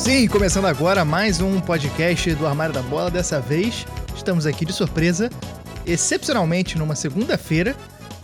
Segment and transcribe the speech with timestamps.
[0.00, 3.10] Sim, começando agora mais um podcast do Armário da Bola.
[3.10, 5.28] Dessa vez estamos aqui de surpresa,
[5.86, 7.76] excepcionalmente numa segunda-feira,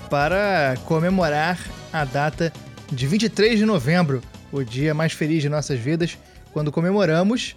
[0.09, 1.60] para comemorar
[1.92, 2.50] a data
[2.91, 6.16] de 23 de novembro, o dia mais feliz de nossas vidas,
[6.50, 7.54] quando comemoramos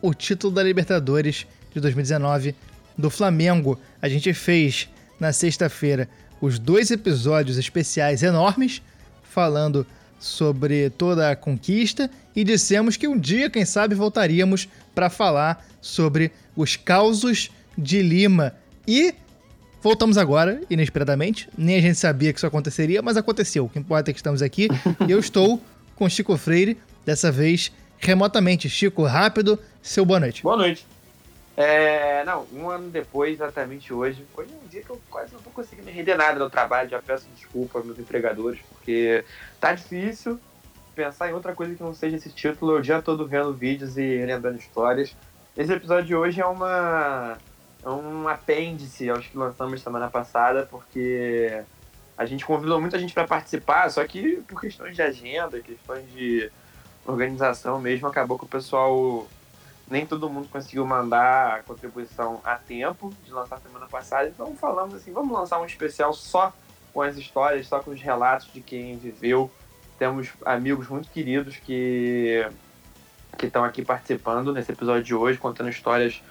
[0.00, 2.56] o título da Libertadores de 2019
[2.96, 3.78] do Flamengo.
[4.00, 4.88] A gente fez
[5.20, 6.08] na sexta-feira
[6.40, 8.80] os dois episódios especiais enormes
[9.22, 9.86] falando
[10.24, 16.32] sobre toda a conquista e dissemos que um dia, quem sabe, voltaríamos para falar sobre
[16.56, 18.54] os causos de Lima.
[18.88, 19.14] E
[19.82, 21.48] voltamos agora, inesperadamente.
[21.56, 23.66] Nem a gente sabia que isso aconteceria, mas aconteceu.
[23.66, 24.68] O que importa é que estamos aqui.
[25.06, 25.60] e eu estou
[25.94, 28.68] com Chico Freire, dessa vez remotamente.
[28.68, 30.42] Chico, rápido, seu boa noite.
[30.42, 30.86] Boa noite.
[31.56, 35.40] É, não, um ano depois, exatamente hoje, hoje é um dia que eu quase não
[35.40, 39.24] tô conseguindo render nada no trabalho, já peço desculpa aos meus empregadores, porque
[39.60, 40.40] tá difícil
[40.96, 44.24] pensar em outra coisa que não seja esse título, eu dia todo vendo vídeos e
[44.24, 45.14] lembrando histórias.
[45.56, 47.38] Esse episódio de hoje é uma
[47.84, 51.62] é um apêndice aos que lançamos semana passada, porque
[52.16, 56.50] a gente convidou muita gente para participar, só que por questões de agenda, questões de
[57.06, 59.28] organização mesmo, acabou que o pessoal
[59.88, 64.94] nem todo mundo conseguiu mandar a contribuição a tempo de lançar semana passada, então falamos
[64.94, 66.52] assim, vamos lançar um especial só
[66.92, 69.50] com as histórias, só com os relatos de quem viveu.
[69.98, 72.46] Temos amigos muito queridos que
[73.36, 76.22] que estão aqui participando nesse episódio de hoje, contando histórias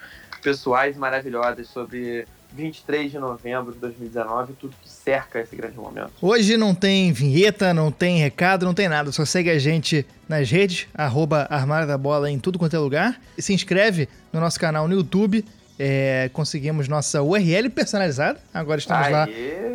[0.42, 6.12] pessoais maravilhosas sobre 23 de novembro de 2019, tudo que cerca esse grande momento.
[6.22, 9.10] Hoje não tem vinheta, não tem recado, não tem nada.
[9.10, 13.20] Só segue a gente nas redes, arroba Armário da Bola em tudo quanto é lugar.
[13.36, 15.44] E se inscreve no nosso canal no YouTube.
[15.76, 18.38] É, conseguimos nossa URL personalizada.
[18.52, 19.12] Agora estamos Aê.
[19.12, 19.28] lá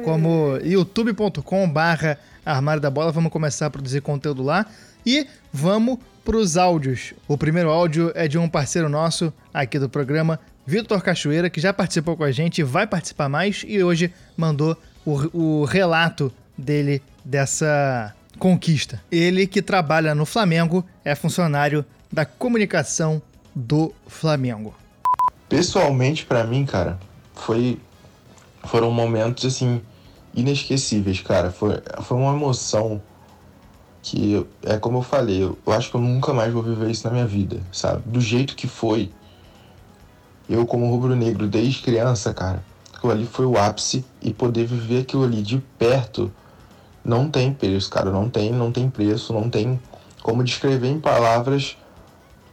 [0.06, 3.12] como youtube.com barra Armário da Bola.
[3.12, 4.66] Vamos começar a produzir conteúdo lá.
[5.06, 7.14] E vamos para os áudios.
[7.28, 11.74] O primeiro áudio é de um parceiro nosso aqui do programa, Vitor Cachoeira, que já
[11.74, 18.14] participou com a gente, vai participar mais e hoje mandou o, o relato dele dessa
[18.38, 19.02] conquista.
[19.12, 23.20] Ele que trabalha no Flamengo é funcionário da comunicação
[23.56, 24.76] do Flamengo.
[25.50, 27.00] Pessoalmente, para mim, cara,
[27.34, 27.80] foi
[28.64, 29.82] foram momentos assim
[30.36, 31.50] inesquecíveis, cara.
[31.50, 33.02] Foi, foi uma emoção
[34.04, 37.12] que é como eu falei, eu acho que eu nunca mais vou viver isso na
[37.12, 38.04] minha vida, sabe?
[38.06, 39.12] Do jeito que foi,
[40.50, 45.24] eu, como rubro-negro, desde criança, cara, aquilo ali foi o ápice e poder viver aquilo
[45.24, 46.32] ali de perto
[47.04, 48.12] não tem preço, cara.
[48.12, 49.80] Não tem, não tem preço, não tem
[50.22, 51.78] como descrever em palavras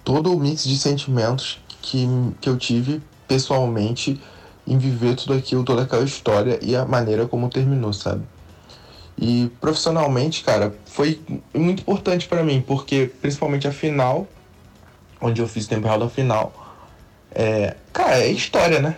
[0.05, 2.09] todo o mix de sentimentos que,
[2.41, 4.21] que eu tive pessoalmente
[4.67, 8.23] em viver tudo aquilo, toda aquela história e a maneira como terminou, sabe?
[9.19, 11.21] E profissionalmente, cara, foi
[11.55, 14.27] muito importante para mim, porque principalmente a final,
[15.21, 16.66] onde eu fiz temporada final,
[17.39, 18.97] é, cara, é história, né?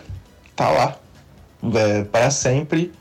[0.55, 0.95] Tá lá.
[1.75, 2.93] É, para sempre.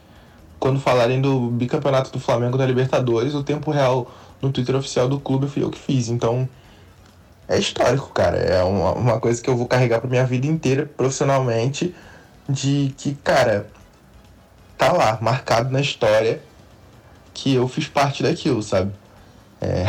[0.59, 4.11] Quando falarem do bicampeonato do Flamengo da Libertadores, o tempo real
[4.43, 6.09] no Twitter oficial do clube fui eu que fiz.
[6.09, 6.49] Então,
[7.47, 8.37] é histórico, cara.
[8.37, 11.95] É uma, uma coisa que eu vou carregar pra minha vida inteira, profissionalmente,
[12.49, 13.69] de que, cara,
[14.77, 16.43] tá lá, marcado na história,
[17.33, 18.91] que eu fiz parte daquilo, sabe?
[19.61, 19.87] É,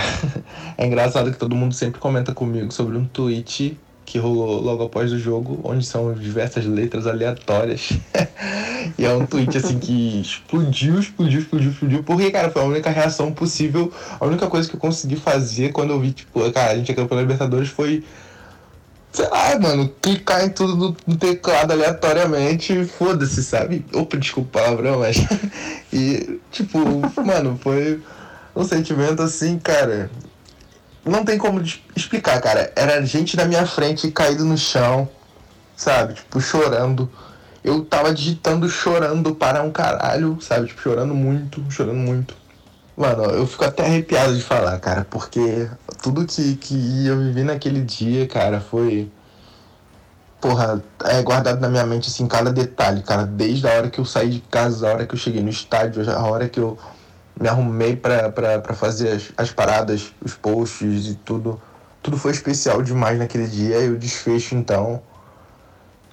[0.78, 5.14] é engraçado que todo mundo sempre comenta comigo sobre um tweet que rolou logo após
[5.14, 7.92] o jogo, onde são diversas letras aleatórias.
[8.97, 12.03] e é um tweet assim que explodiu, explodiu, explodiu, explodiu.
[12.03, 13.94] Porque, cara, foi a única reação possível.
[14.19, 16.96] A única coisa que eu consegui fazer quando eu vi, tipo, cara, a gente é
[16.96, 18.03] campeão Libertadores foi.
[19.12, 23.86] Sei lá, mano, clicar em tudo no teclado aleatoriamente, foda-se, sabe?
[23.94, 25.18] Opa, desculpa o palavrão, mas.
[25.94, 26.80] e, tipo,
[27.24, 28.02] mano, foi
[28.56, 30.09] um sentimento assim, cara
[31.06, 31.62] não tem como
[31.96, 32.72] explicar, cara.
[32.76, 35.10] Era gente na minha frente caído no chão,
[35.76, 36.14] sabe?
[36.16, 37.10] Tipo, chorando.
[37.64, 40.68] Eu tava digitando chorando para um caralho, sabe?
[40.68, 42.36] Tipo, chorando muito, chorando muito.
[42.96, 45.69] Mano, eu fico até arrepiado de falar, cara, porque
[46.01, 49.10] tudo que, que eu vivi naquele dia, cara, foi.
[50.42, 53.25] Porra, é guardado na minha mente, assim, cada detalhe, cara.
[53.25, 56.10] Desde a hora que eu saí de casa, a hora que eu cheguei no estádio,
[56.10, 56.78] a hora que eu
[57.39, 61.59] me arrumei para fazer as, as paradas, os posts e tudo.
[62.01, 65.01] Tudo foi especial demais naquele dia e o desfecho, então,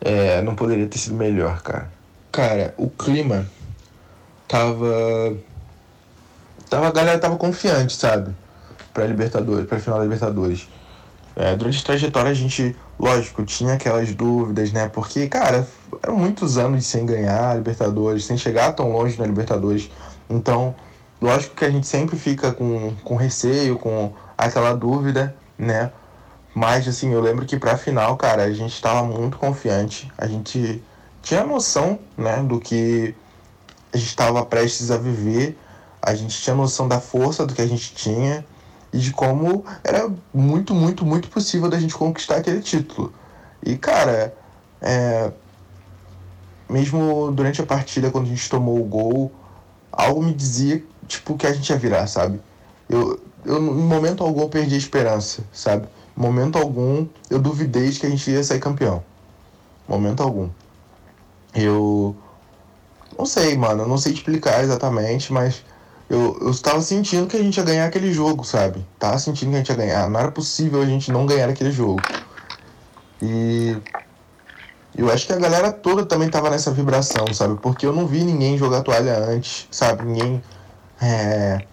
[0.01, 1.91] é, não poderia ter sido melhor, cara.
[2.31, 3.47] Cara, o clima
[4.47, 5.37] tava.
[6.69, 8.35] Tava, a galera tava confiante, sabe?
[8.93, 10.69] Pra Libertadores, pra final da Libertadores.
[11.37, 14.89] É, durante a trajetória a gente, lógico, tinha aquelas dúvidas, né?
[14.89, 15.67] Porque, cara,
[16.03, 19.91] eram muitos anos sem ganhar a Libertadores, sem chegar tão longe na Libertadores.
[20.29, 20.75] Então,
[21.21, 25.91] Lógico que a gente sempre fica com, com receio, com aquela dúvida, né?
[26.55, 30.11] Mas, assim, eu lembro que pra final, cara, a gente tava muito confiante.
[30.17, 30.83] A gente
[31.23, 33.15] tinha noção, né, do que
[33.93, 35.59] a gente estava prestes a viver.
[36.01, 38.45] A gente tinha noção da força do que a gente tinha
[38.93, 43.13] e de como era muito, muito, muito possível da gente conquistar aquele título.
[43.63, 44.35] E, cara,
[44.81, 45.31] é...
[46.69, 49.33] mesmo durante a partida, quando a gente tomou o gol,
[49.93, 52.41] algo me dizia, tipo, que a gente ia virar, sabe?
[52.89, 55.87] Eu, eu em momento algum, eu perdi a esperança, sabe?
[56.17, 59.03] Em momento algum, eu duvidei de que a gente ia sair campeão.
[59.89, 60.49] Momento algum.
[61.55, 62.17] Eu.
[63.19, 63.85] Não sei, mano.
[63.85, 65.63] Eu não sei explicar exatamente, mas
[66.09, 68.85] eu, eu estava sentindo que a gente ia ganhar aquele jogo, sabe?
[68.99, 70.11] Tava sentindo que a gente ia ganhar.
[70.11, 72.01] Não era possível a gente não ganhar aquele jogo.
[73.21, 73.77] E
[74.97, 77.57] eu acho que a galera toda também tava nessa vibração, sabe?
[77.61, 80.05] Porque eu não vi ninguém jogar toalha antes, sabe?
[80.05, 80.43] Ninguém.
[81.01, 81.65] É.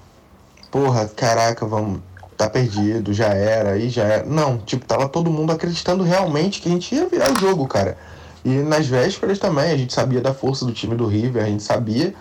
[0.72, 2.02] Porra, caraca, vamos.
[2.36, 4.26] Tá perdido, já era, aí já era.
[4.26, 7.96] Não, tipo, tava todo mundo acreditando realmente que a gente ia virar o jogo, cara.
[8.44, 11.64] E nas vésperas também, a gente sabia da força do time do River, a gente
[11.64, 12.14] sabia,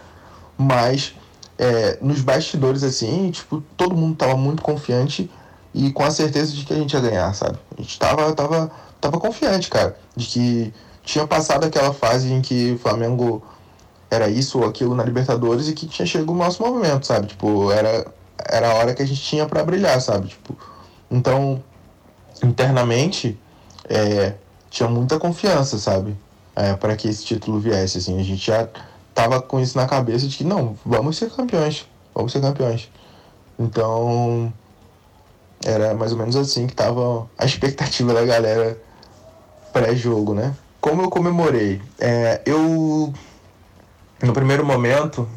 [0.56, 1.14] mas
[1.58, 5.30] é, nos bastidores, assim, tipo, todo mundo tava muito confiante
[5.74, 7.58] e com a certeza de que a gente ia ganhar, sabe?
[7.76, 8.70] A gente tava, tava,
[9.00, 13.42] tava confiante, cara, de que tinha passado aquela fase em que o Flamengo
[14.12, 17.28] era isso ou aquilo na Libertadores e que tinha chegado o nosso movimento, sabe?
[17.28, 18.06] Tipo, era,
[18.38, 20.28] era a hora que a gente tinha para brilhar, sabe?
[20.28, 20.54] Tipo,
[21.10, 21.64] então,
[22.44, 23.38] internamente,
[23.88, 24.34] é,
[24.68, 26.14] tinha muita confiança, sabe?
[26.54, 28.20] É, para que esse título viesse, assim.
[28.20, 28.68] A gente já
[29.14, 31.86] tava com isso na cabeça de que, não, vamos ser campeões.
[32.14, 32.90] Vamos ser campeões.
[33.58, 34.52] Então,
[35.64, 38.78] era mais ou menos assim que tava a expectativa da galera
[39.72, 40.54] pré-jogo, né?
[40.82, 41.80] Como eu comemorei?
[41.98, 43.14] É, eu,
[44.22, 45.28] no primeiro momento,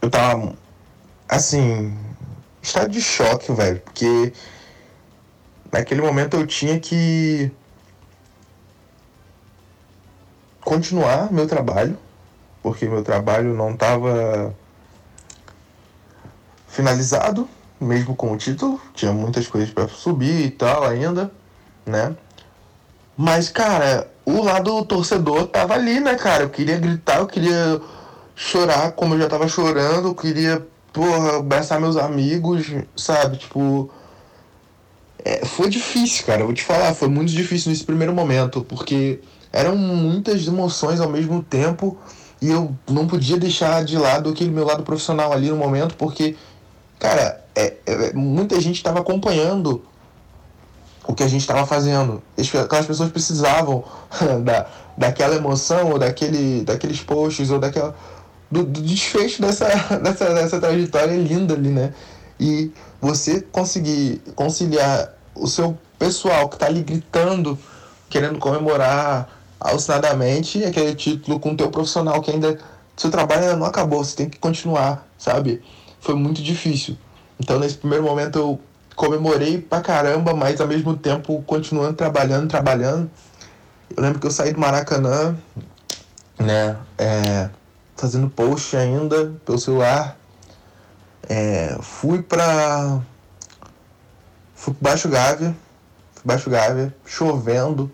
[0.00, 0.54] eu tava,
[1.28, 1.96] assim,
[2.62, 4.32] estado de choque, velho, porque
[5.70, 7.52] naquele momento eu tinha que
[10.60, 11.98] continuar meu trabalho,
[12.62, 14.54] porque meu trabalho não estava
[16.68, 21.30] finalizado, mesmo com o título, tinha muitas coisas para subir e tal ainda,
[21.84, 22.16] né?
[23.16, 26.44] Mas, cara, o lado torcedor tava ali, né, cara?
[26.44, 27.80] Eu queria gritar, eu queria
[28.34, 32.66] chorar como eu já tava chorando, eu queria, porra, abraçar meus amigos,
[32.96, 33.38] sabe?
[33.38, 33.90] Tipo.
[35.24, 39.20] É, foi difícil, cara, eu vou te falar, foi muito difícil nesse primeiro momento, porque
[39.52, 41.96] eram muitas emoções ao mesmo tempo
[42.40, 46.34] e eu não podia deixar de lado aquele meu lado profissional ali no momento, porque,
[46.98, 49.84] cara, é, é muita gente estava acompanhando
[51.06, 52.22] o que a gente estava fazendo.
[52.64, 53.84] Aquelas pessoas precisavam
[54.44, 54.66] da,
[54.96, 57.94] daquela emoção, ou daquele, daqueles posts, ou daquela.
[58.50, 59.66] Do, do desfecho dessa,
[60.02, 61.94] dessa, dessa trajetória linda ali, né?
[62.38, 62.70] E
[63.00, 67.58] você conseguir conciliar o seu pessoal que está ali gritando,
[68.08, 69.28] querendo comemorar
[69.60, 72.58] alucinadamente aquele título com o teu profissional que ainda
[72.96, 75.62] seu trabalho ainda não acabou, você tem que continuar, sabe?
[76.00, 76.96] Foi muito difícil.
[77.40, 78.60] Então nesse primeiro momento eu
[78.94, 83.10] comemorei pra caramba, mas ao mesmo tempo continuando trabalhando, trabalhando.
[83.94, 85.36] Eu lembro que eu saí do Maracanã,
[86.38, 87.50] né, é,
[87.96, 90.16] fazendo post ainda pelo celular.
[91.28, 93.00] É, fui pra.
[94.54, 95.54] Fui pro Baixo Gávea,
[96.14, 97.90] fui Baixo Gávea, chovendo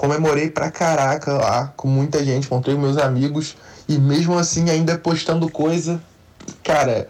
[0.00, 3.54] comemorei pra caraca lá, com muita gente, encontrei meus amigos
[3.86, 6.00] e mesmo assim ainda postando coisa,
[6.64, 7.06] cara,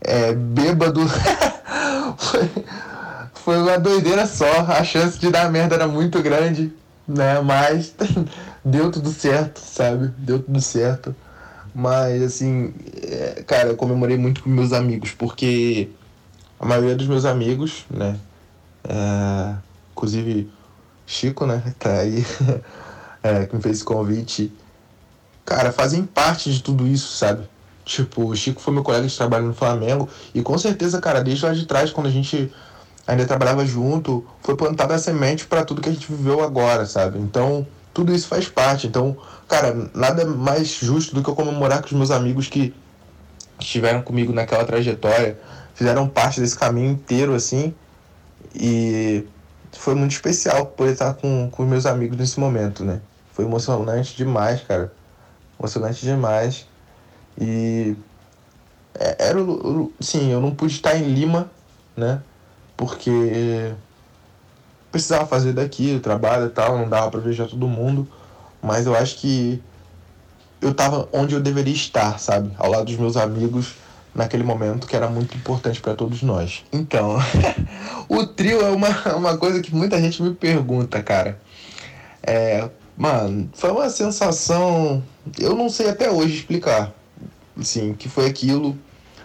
[0.00, 1.02] é, bêbado.
[2.36, 2.64] foi,
[3.34, 6.72] foi uma doideira só, a chance de dar merda era muito grande,
[7.06, 7.40] né?
[7.40, 7.94] Mas
[8.64, 10.08] deu tudo certo, sabe?
[10.18, 11.14] Deu tudo certo.
[11.74, 15.90] Mas assim, é, cara, eu comemorei muito com meus amigos, porque
[16.58, 18.18] a maioria dos meus amigos, né?
[18.88, 19.54] É,
[19.92, 20.50] inclusive
[21.06, 21.62] Chico, né?
[21.78, 22.24] Tá aí,
[23.22, 24.52] é, que me fez esse convite.
[25.44, 27.48] Cara, fazem parte de tudo isso, sabe?
[27.86, 30.08] Tipo, o Chico foi meu colega de trabalho no Flamengo.
[30.34, 32.52] E com certeza, cara, desde lá de trás, quando a gente
[33.06, 37.20] ainda trabalhava junto, foi plantada a semente para tudo que a gente viveu agora, sabe?
[37.20, 37.64] Então,
[37.94, 38.88] tudo isso faz parte.
[38.88, 39.16] Então,
[39.46, 42.74] cara, nada mais justo do que eu comemorar com os meus amigos que
[43.60, 45.38] estiveram comigo naquela trajetória,
[45.72, 47.72] fizeram parte desse caminho inteiro, assim.
[48.52, 49.24] E
[49.70, 53.00] foi muito especial poder estar com, com meus amigos nesse momento, né?
[53.32, 54.92] Foi emocionante demais, cara.
[55.56, 56.66] Emocionante demais.
[57.40, 57.96] E
[58.98, 59.38] é, era
[60.00, 61.50] sim, eu não pude estar em Lima,
[61.96, 62.20] né?
[62.76, 63.72] Porque
[64.90, 68.08] precisava fazer daqui o trabalho e tal, não dava para viajar todo mundo,
[68.62, 69.62] mas eu acho que
[70.60, 72.50] eu tava onde eu deveria estar, sabe?
[72.58, 73.74] Ao lado dos meus amigos,
[74.14, 76.64] naquele momento que era muito importante para todos nós.
[76.72, 77.18] Então,
[78.08, 81.38] o trio é uma, uma coisa que muita gente me pergunta, cara.
[82.22, 85.02] É, mano, foi uma sensação.
[85.38, 86.92] Eu não sei até hoje explicar.
[87.58, 88.76] Assim, que foi aquilo.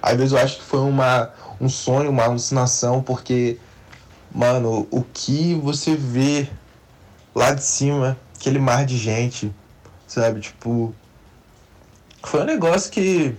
[0.02, 3.58] Às vezes eu acho que foi uma, um sonho, uma alucinação, porque,
[4.34, 6.48] mano, o que você vê
[7.36, 9.54] lá de cima, aquele mar de gente,
[10.08, 10.42] sabe?
[10.42, 10.94] Tipo.
[12.24, 13.36] Foi um negócio que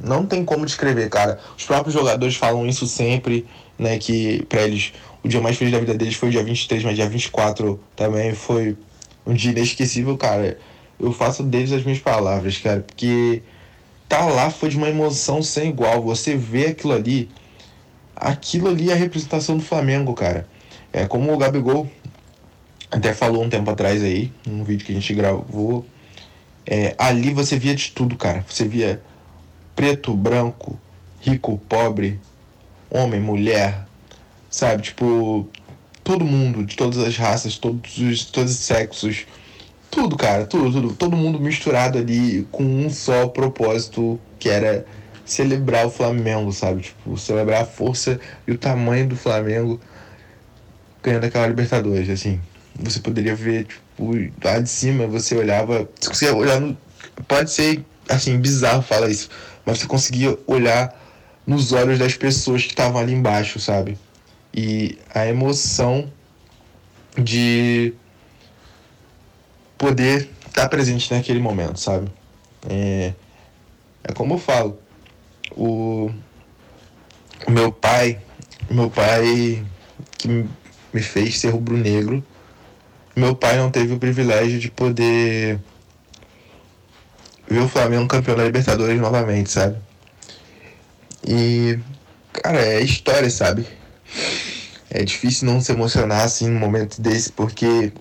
[0.00, 1.40] não tem como descrever, cara.
[1.56, 3.46] Os próprios jogadores falam isso sempre,
[3.78, 3.98] né?
[3.98, 4.92] Que pra eles
[5.26, 8.34] o dia mais feliz da vida deles foi o dia 23, mas dia 24 também
[8.34, 8.76] foi
[9.26, 10.58] um dia inesquecível, cara.
[11.00, 13.42] Eu faço deles as minhas palavras, cara, porque
[14.08, 16.02] tá lá foi de uma emoção sem igual.
[16.02, 17.28] Você vê aquilo ali,
[18.14, 20.46] aquilo ali é a representação do Flamengo, cara.
[20.92, 21.90] É como o Gabigol
[22.90, 25.84] até falou um tempo atrás aí, num vídeo que a gente gravou.
[26.64, 28.44] É, ali você via de tudo, cara.
[28.48, 29.02] Você via
[29.74, 30.78] preto, branco,
[31.20, 32.18] rico, pobre,
[32.90, 33.86] homem, mulher,
[34.50, 34.82] sabe?
[34.82, 35.48] Tipo,
[36.02, 39.26] todo mundo, de todas as raças, todos os, todos os sexos.
[39.96, 40.92] Tudo, cara, tudo, tudo.
[40.94, 44.84] Todo mundo misturado ali com um só propósito, que era
[45.24, 46.82] celebrar o Flamengo, sabe?
[46.82, 49.80] Tipo, celebrar a força e o tamanho do Flamengo
[51.02, 52.38] ganhando aquela Libertadores, assim.
[52.78, 54.12] Você poderia ver, tipo,
[54.44, 55.88] lá de cima, você olhava.
[55.98, 56.76] Se você olhar no.
[57.26, 59.30] Pode ser, assim, bizarro falar isso,
[59.64, 60.94] mas você conseguia olhar
[61.46, 63.96] nos olhos das pessoas que estavam ali embaixo, sabe?
[64.52, 66.12] E a emoção
[67.16, 67.94] de
[69.78, 72.10] poder estar presente naquele momento, sabe?
[72.68, 73.12] É,
[74.04, 74.78] é como eu falo,
[75.52, 76.10] o,
[77.46, 78.18] o meu pai,
[78.70, 79.64] meu pai
[80.18, 80.28] que
[80.92, 82.24] me fez ser rubro-negro,
[83.14, 85.58] meu pai não teve o privilégio de poder
[87.48, 89.76] ver o Flamengo campeão da Libertadores novamente, sabe?
[91.26, 91.78] E,
[92.32, 93.66] cara, é história, sabe?
[94.90, 97.92] É difícil não se emocionar assim num momento desse, porque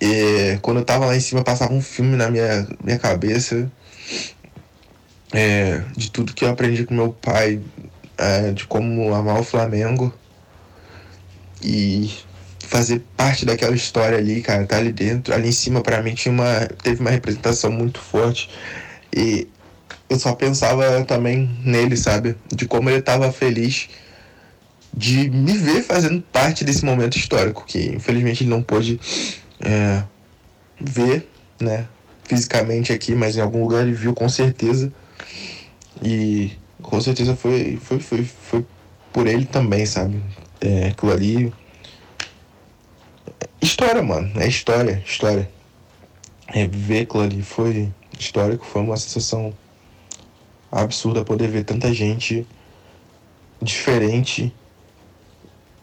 [0.00, 3.70] é, quando eu tava lá em cima passava um filme na minha, minha cabeça
[5.32, 7.60] é, de tudo que eu aprendi com meu pai,
[8.16, 10.12] é, de como amar o Flamengo
[11.62, 12.10] e
[12.60, 16.32] fazer parte daquela história ali, cara, tá ali dentro, ali em cima para mim tinha
[16.32, 18.50] uma teve uma representação muito forte
[19.14, 19.48] e
[20.08, 23.88] eu só pensava também nele, sabe, de como ele tava feliz
[24.94, 28.98] de me ver fazendo parte desse momento histórico que infelizmente ele não pôde
[29.60, 30.02] é,
[30.80, 31.28] ver,
[31.60, 31.86] né,
[32.24, 34.92] fisicamente aqui, mas em algum lugar ele viu com certeza
[36.02, 38.66] e com certeza foi foi foi, foi
[39.12, 40.22] por ele também, sabe,
[40.60, 41.52] é, aquilo ali
[43.66, 44.30] História, mano.
[44.40, 45.50] É história, história.
[46.48, 49.52] É, ver aquilo ali foi histórico, foi uma sensação
[50.70, 52.46] absurda poder ver tanta gente
[53.60, 54.54] diferente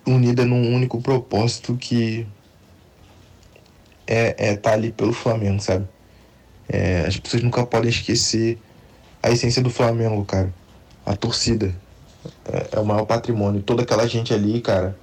[0.08, 2.25] unida num único propósito que
[4.07, 5.88] é é tá ali pelo Flamengo, sabe?
[6.67, 8.60] É, as pessoas nunca podem esquecer
[9.22, 10.53] a essência do Flamengo, cara.
[11.05, 11.74] A torcida.
[12.45, 13.62] É, é o maior patrimônio.
[13.62, 14.98] Toda aquela gente ali, cara,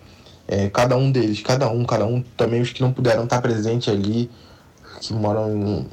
[0.49, 3.91] é, cada um deles, cada um, cada um, também os que não puderam estar presente
[3.91, 4.31] ali,
[5.01, 5.87] que moram em,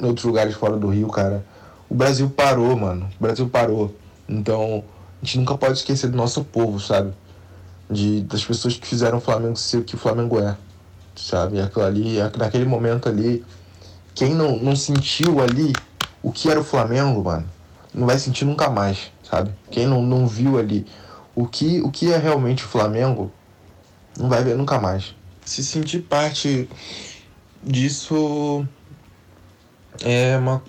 [0.00, 1.44] em outros lugares fora do Rio, cara.
[1.88, 3.08] O Brasil parou, mano.
[3.18, 3.94] O Brasil parou.
[4.28, 4.84] Então,
[5.20, 7.12] a gente nunca pode esquecer do nosso povo, sabe?
[7.90, 10.56] De, das pessoas que fizeram o Flamengo ser o que o Flamengo é,
[11.18, 11.60] sabe?
[11.60, 13.44] Aquilo ali, naquele momento ali,
[14.14, 15.72] quem não, não sentiu ali
[16.22, 17.48] o que era o Flamengo, mano,
[17.94, 19.52] não vai sentir nunca mais, sabe?
[19.70, 20.86] Quem não, não viu ali
[21.34, 23.32] o que, o que é realmente o Flamengo,
[24.18, 25.14] não vai ver nunca mais.
[25.44, 26.68] Se sentir parte
[27.62, 28.66] disso
[30.02, 30.62] é uma.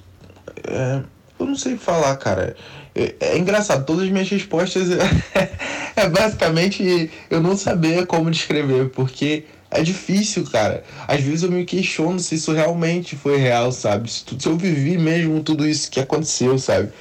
[0.64, 1.02] É,
[1.40, 2.56] eu não sei falar, cara.
[2.94, 5.52] É, é engraçado, todas as minhas respostas é,
[5.96, 10.84] é basicamente eu não saber como descrever, porque é difícil, cara.
[11.08, 14.10] Às vezes eu me questiono se isso realmente foi real, sabe?
[14.10, 16.92] Se, se eu vivi mesmo tudo isso que aconteceu, sabe?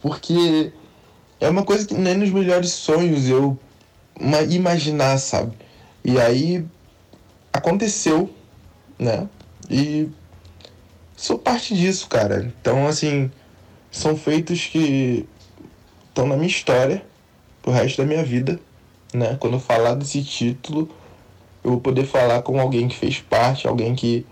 [0.00, 0.72] Porque
[1.40, 3.58] é uma coisa que nem nos melhores sonhos eu
[4.48, 5.52] imaginar, sabe?
[6.04, 6.64] E aí
[7.52, 8.30] aconteceu,
[8.98, 9.28] né?
[9.68, 10.08] E
[11.16, 12.52] sou parte disso, cara.
[12.60, 13.30] Então, assim,
[13.90, 15.26] são feitos que
[16.08, 17.04] estão na minha história
[17.62, 18.58] pro resto da minha vida,
[19.12, 19.36] né?
[19.38, 20.90] Quando eu falar desse título,
[21.64, 24.26] eu vou poder falar com alguém que fez parte, alguém que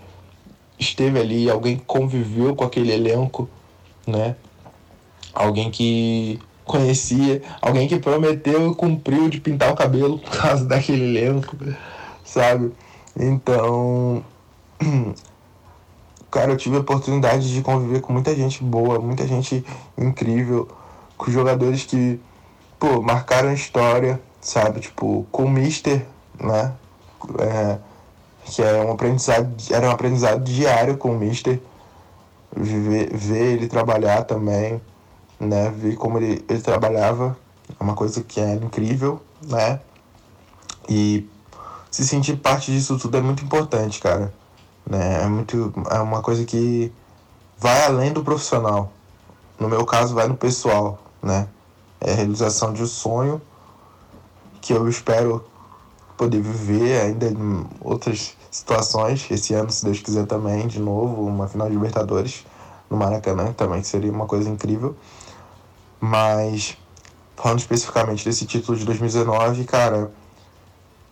[0.78, 3.48] esteve ali, alguém que conviveu com aquele elenco,
[4.06, 4.36] né?
[5.32, 11.04] Alguém que conhecia, alguém que prometeu e cumpriu de pintar o cabelo por causa daquele
[11.04, 11.56] elenco,
[12.22, 12.70] sabe?
[13.18, 14.22] Então,
[16.30, 19.64] cara, eu tive a oportunidade de conviver com muita gente boa, muita gente
[19.96, 20.68] incrível,
[21.16, 22.20] com jogadores que,
[22.78, 24.80] pô, marcaram a história, sabe?
[24.80, 26.04] Tipo, com o Mister,
[26.38, 26.74] né?
[27.38, 27.78] É,
[28.44, 31.60] que é um aprendizado, era um aprendizado diário com o Mister.
[32.54, 34.80] Ver, ver ele trabalhar também,
[35.40, 35.70] né?
[35.70, 37.36] Ver como ele, ele trabalhava
[37.78, 39.80] é uma coisa que é incrível, né?
[40.88, 41.28] E
[41.90, 44.32] se sentir parte disso tudo é muito importante, cara.
[44.86, 45.22] Né?
[45.22, 46.92] É, muito, é uma coisa que
[47.58, 48.92] vai além do profissional.
[49.58, 51.48] No meu caso, vai no pessoal, né?
[52.00, 53.40] É a realização de um sonho
[54.60, 55.44] que eu espero
[56.22, 59.28] poder viver ainda em outras situações.
[59.28, 62.46] Esse ano, se Deus quiser também, de novo, uma final de Libertadores
[62.88, 64.94] no Maracanã também, seria uma coisa incrível.
[66.00, 66.76] Mas,
[67.36, 70.12] falando especificamente desse título de 2019, cara,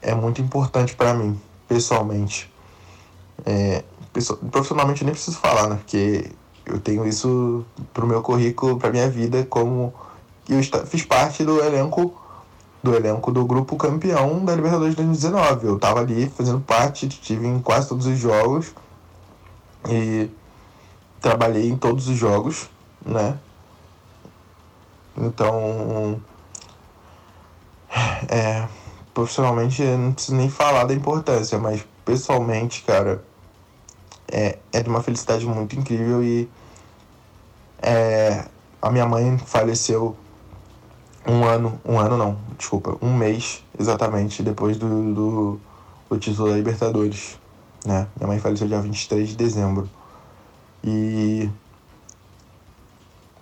[0.01, 2.49] é muito importante para mim, pessoalmente.
[3.45, 3.83] É,
[4.53, 5.75] profissionalmente eu nem preciso falar, né?
[5.75, 6.31] Porque
[6.65, 9.93] eu tenho isso pro meu currículo, pra minha vida, como
[10.49, 12.15] eu fiz parte do elenco
[12.83, 15.67] do elenco do grupo campeão da Libertadores 2019.
[15.67, 18.75] Eu tava ali fazendo parte, tive em quase todos os jogos
[19.89, 20.31] e
[21.21, 22.71] trabalhei em todos os jogos,
[23.05, 23.39] né?
[25.17, 26.21] Então,
[28.29, 28.67] é,
[29.13, 33.23] profissionalmente não preciso nem falar da importância, mas pessoalmente, cara,
[34.31, 36.49] é, é de uma felicidade muito incrível e
[37.83, 38.47] é,
[38.81, 40.17] a minha mãe faleceu
[41.27, 45.61] um ano, um ano não, desculpa, um mês exatamente depois do, do,
[46.09, 47.39] do título da Libertadores,
[47.85, 48.07] né?
[48.17, 49.89] Minha mãe faleceu dia 23 de dezembro.
[50.83, 51.51] E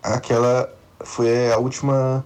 [0.02, 0.68] aquela
[1.00, 2.24] foi a última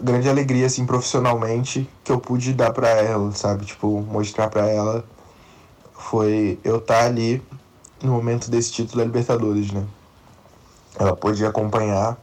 [0.00, 3.64] grande alegria assim profissionalmente que eu pude dar para ela, sabe?
[3.64, 5.04] Tipo, mostrar para ela
[5.94, 7.42] foi eu estar tá ali
[8.02, 9.84] no momento desse título da Libertadores, né?
[10.98, 12.18] Ela pôde acompanhar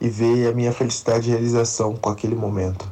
[0.00, 2.90] e ver a minha felicidade e realização com aquele momento.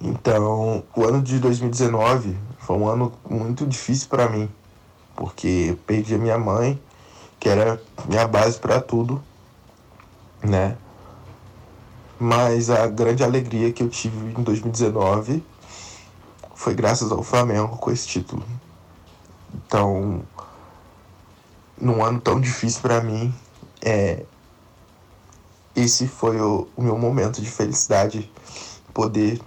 [0.00, 4.48] Então, o ano de 2019 foi um ano muito difícil para mim,
[5.16, 6.80] porque perdi a minha mãe,
[7.38, 9.22] que era minha base para tudo,
[10.42, 10.76] né?
[12.18, 15.42] Mas a grande alegria que eu tive em 2019
[16.54, 18.44] foi graças ao Flamengo com esse título.
[19.54, 20.22] Então,
[21.80, 23.34] num ano tão difícil para mim,
[23.82, 24.24] é,
[25.74, 28.30] esse foi o, o, meu momento de felicidade,
[28.92, 29.40] poder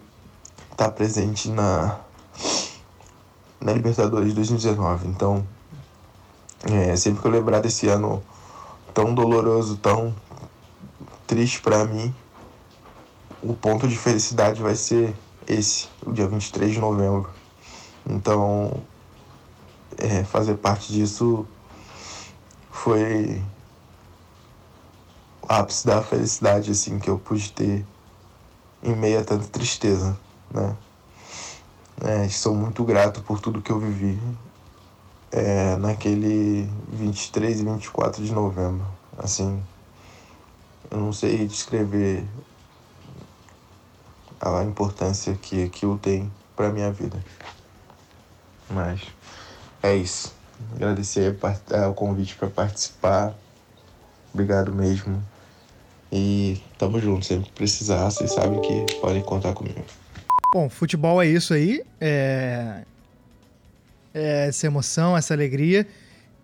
[0.72, 2.00] estar presente na,
[3.60, 5.08] na Libertadores de 2019.
[5.08, 5.46] Então,
[6.72, 8.24] é, sempre que eu lembrar desse ano
[8.94, 10.16] tão doloroso, tão
[11.28, 12.14] triste para mim,
[13.42, 15.14] o ponto de felicidade vai ser
[15.48, 17.30] esse, o dia 23 de novembro.
[18.06, 18.82] Então,
[19.98, 21.46] é, fazer parte disso
[22.72, 23.42] foi
[25.48, 27.86] ápice da felicidade assim que eu pude ter
[28.82, 30.18] em meio a tanta tristeza,
[30.52, 30.76] né?
[32.02, 34.20] É, sou muito grato por tudo que eu vivi
[35.32, 38.86] é, naquele 23 e 24 de novembro.
[39.18, 39.64] Assim,
[40.92, 42.26] eu não sei descrever
[44.42, 47.24] a importância que aquilo tem para minha vida.
[48.70, 49.02] Mas
[49.82, 50.34] é isso.
[50.76, 51.38] Agradecer
[51.90, 53.34] o convite para participar.
[54.34, 55.24] Obrigado mesmo.
[56.16, 57.26] E tamo junto.
[57.26, 59.84] Sempre que precisar, vocês sabem que podem contar comigo.
[60.54, 61.82] Bom, futebol é isso aí.
[62.00, 62.84] É,
[64.14, 65.88] é essa emoção, essa alegria.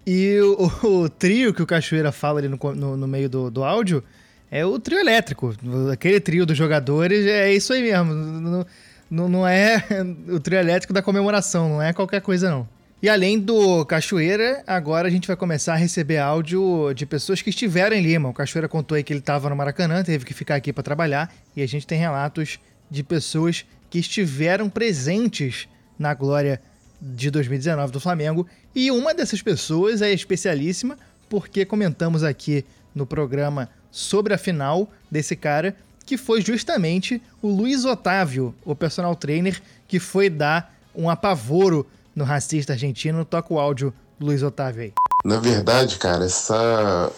[0.08, 3.64] E o, o, trio que o Cachoeira fala ali no, no, no meio do, do
[3.64, 4.04] áudio
[4.50, 5.56] é o trio elétrico.
[5.94, 8.12] Aquele trio dos jogadores é isso aí mesmo.
[8.12, 8.66] Não,
[9.12, 9.86] não, não é
[10.28, 12.68] o trio elétrico da comemoração, não é qualquer coisa não.
[13.02, 17.50] E além do Cachoeira, agora a gente vai começar a receber áudio de pessoas que
[17.50, 18.28] estiveram em Lima.
[18.28, 21.34] O Cachoeira contou aí que ele estava no Maracanã, teve que ficar aqui para trabalhar,
[21.56, 22.60] e a gente tem relatos
[22.92, 26.62] de pessoas que estiveram presentes na glória
[27.02, 28.46] de 2019 do Flamengo.
[28.76, 30.98] E uma dessas pessoas é especialíssima,
[31.30, 35.74] porque comentamos aqui no programa sobre a final desse cara,
[36.06, 41.88] que foi justamente o Luiz Otávio, o personal trainer, que foi dar um apavoro
[42.20, 43.24] no racista argentino.
[43.24, 44.94] Toca o áudio Luiz Otávio aí.
[45.26, 47.12] Na verdade, cara, essa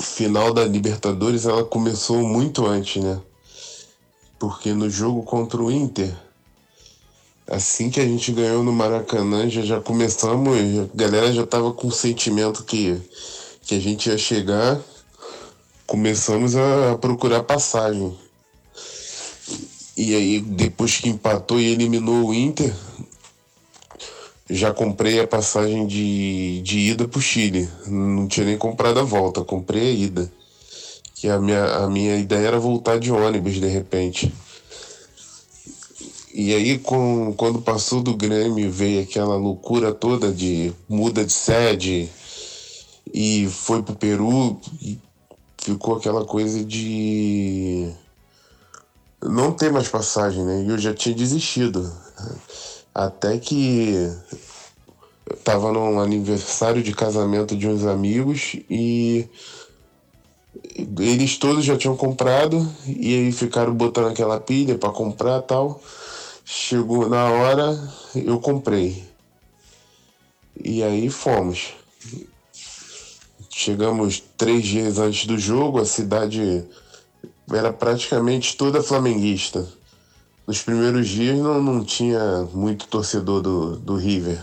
[0.00, 3.18] final da Libertadores ela começou muito antes, né?
[4.38, 6.12] Porque no jogo contra o Inter,
[7.48, 11.88] assim que a gente ganhou no Maracanã, já, já começamos, a galera já tava com
[11.88, 13.00] o sentimento que,
[13.62, 14.78] que a gente ia chegar
[15.92, 18.16] começamos a procurar passagem.
[19.94, 22.74] E aí, depois que empatou e eliminou o Inter,
[24.48, 27.68] já comprei a passagem de, de ida para o Chile.
[27.86, 30.32] Não tinha nem comprado a volta, comprei a ida.
[31.14, 34.32] Que a minha, a minha ideia era voltar de ônibus de repente.
[36.34, 42.08] E aí, com, quando passou do Grêmio, veio aquela loucura toda de muda de sede
[43.12, 44.98] e foi pro Peru e
[45.58, 47.92] ficou aquela coisa de
[49.22, 50.64] não ter mais passagem, né?
[50.64, 51.92] E eu já tinha desistido.
[52.94, 54.10] Até que
[55.26, 59.26] eu tava num aniversário de casamento de uns amigos e
[60.98, 65.80] eles todos já tinham comprado e aí ficaram botando aquela pilha para comprar tal.
[66.44, 69.02] Chegou na hora, eu comprei.
[70.62, 71.74] E aí fomos.
[73.48, 76.64] Chegamos três dias antes do jogo, a cidade
[77.50, 79.66] era praticamente toda flamenguista.
[80.46, 84.40] Nos primeiros dias não, não tinha muito torcedor do, do River.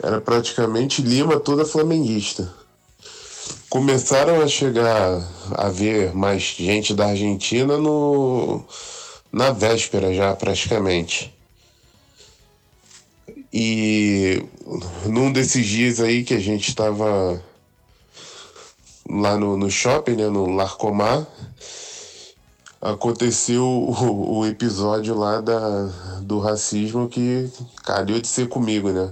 [0.00, 2.52] Era praticamente Lima toda flamenguista.
[3.68, 8.64] Começaram a chegar a ver mais gente da Argentina no,
[9.32, 11.34] na véspera já praticamente.
[13.52, 14.44] E
[15.06, 17.42] num desses dias aí que a gente estava
[19.08, 21.26] lá no, no shopping, né, no Larcomar,
[22.84, 25.86] aconteceu o, o, episódio lá da,
[26.20, 27.50] do racismo que
[27.82, 29.10] calhou de ser comigo, né?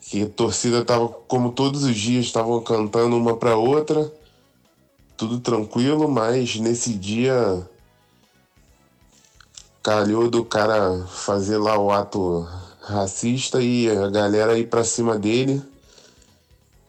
[0.00, 4.12] Que a torcida tava, como todos os dias, estavam cantando uma para outra,
[5.16, 7.68] tudo tranquilo, mas nesse dia
[9.82, 12.46] calhou do cara fazer lá o ato
[12.80, 15.60] racista e a galera ir pra cima dele.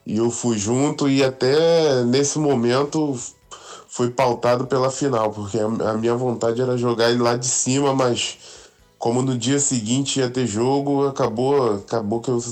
[0.06, 3.20] E eu fui junto e até nesse momento
[3.96, 8.38] foi pautado pela final, porque a, minha vontade era jogar ele lá de cima, mas
[9.00, 12.44] como no dia seguinte ia ter jogo, acabou, acabou que eu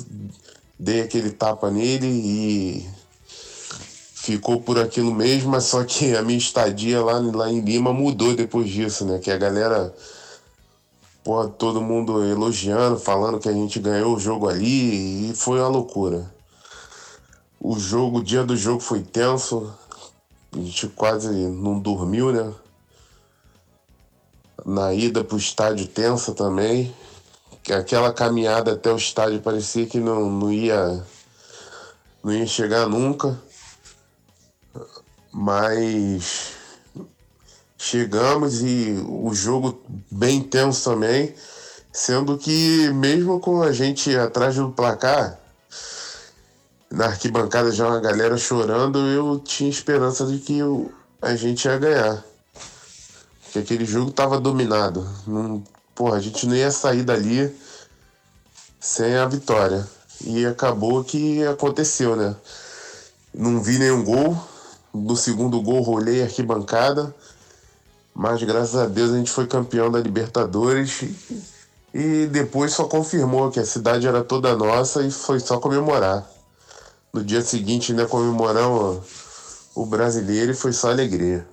[0.80, 2.90] dei aquele tapa nele e
[3.26, 8.34] ficou por aquilo mesmo, mas só que a minha estadia lá, lá em Lima mudou
[8.34, 9.20] depois disso, né?
[9.20, 9.94] Que a galera,
[11.26, 15.68] pô, todo mundo elogiando, falando que a gente ganhou o jogo ali e foi uma
[15.68, 16.26] loucura.
[17.60, 19.74] O jogo, o dia do jogo foi tenso.
[20.54, 22.54] A gente quase não dormiu, né?
[24.66, 26.94] Na ida pro estádio tensa também.
[27.72, 31.04] Aquela caminhada até o estádio parecia que não, não ia
[32.24, 33.38] não ia chegar nunca.
[35.32, 36.52] Mas
[37.78, 41.34] chegamos e o jogo bem tenso também,
[41.92, 45.40] sendo que mesmo com a gente atrás do placar,
[46.94, 50.60] na arquibancada já uma galera chorando, eu tinha esperança de que
[51.20, 52.24] a gente ia ganhar.
[53.52, 55.04] Que aquele jogo tava dominado.
[55.26, 55.64] Não,
[55.96, 57.52] porra, a gente não ia sair dali
[58.80, 59.88] sem a vitória.
[60.24, 62.36] E acabou que aconteceu, né?
[63.34, 64.38] Não vi nenhum gol.
[64.94, 67.14] No segundo gol rolei arquibancada.
[68.14, 71.06] Mas graças a Deus a gente foi campeão da Libertadores.
[71.92, 76.33] E depois só confirmou que a cidade era toda nossa e foi só comemorar.
[77.16, 81.46] No dia seguinte ainda comemoramos o brasileiro e foi só alegria.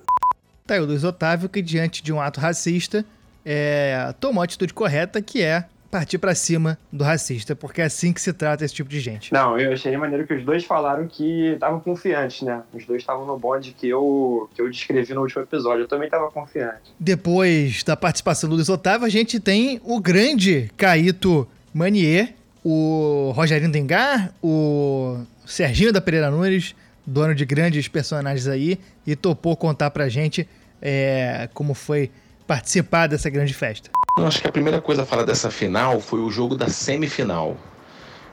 [0.65, 3.05] Tá aí o Luiz Otávio que diante de um ato racista
[3.45, 8.11] é, tomou a atitude correta que é partir para cima do racista, porque é assim
[8.11, 9.31] que se trata esse tipo de gente.
[9.31, 12.63] Não, eu achei maneiro que os dois falaram que estavam confiantes, né?
[12.73, 15.83] Os dois estavam no bonde que eu, que eu descrevi no último episódio.
[15.83, 16.91] Eu também estava confiante.
[16.99, 23.71] Depois da participação do Luiz Otávio, a gente tem o grande Caíto Manier, o Rogerinho
[23.71, 25.19] Dengar, o
[25.51, 26.73] Serginho da Pereira Nunes,
[27.05, 30.47] dono de grandes personagens aí, e topou contar pra gente
[30.81, 32.09] é, como foi
[32.47, 33.91] participar dessa grande festa.
[34.17, 37.57] Eu acho que a primeira coisa a falar dessa final foi o jogo da semifinal.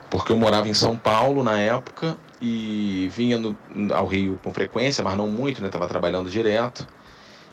[0.09, 3.55] Porque eu morava em São Paulo na época e vinha no,
[3.93, 5.67] ao Rio com frequência, mas não muito, né?
[5.67, 6.87] Tava trabalhando direto.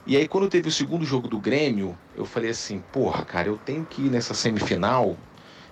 [0.06, 3.56] E aí quando teve o segundo jogo do Grêmio, eu falei assim, porra, cara, eu
[3.58, 5.16] tenho que ir nessa semifinal.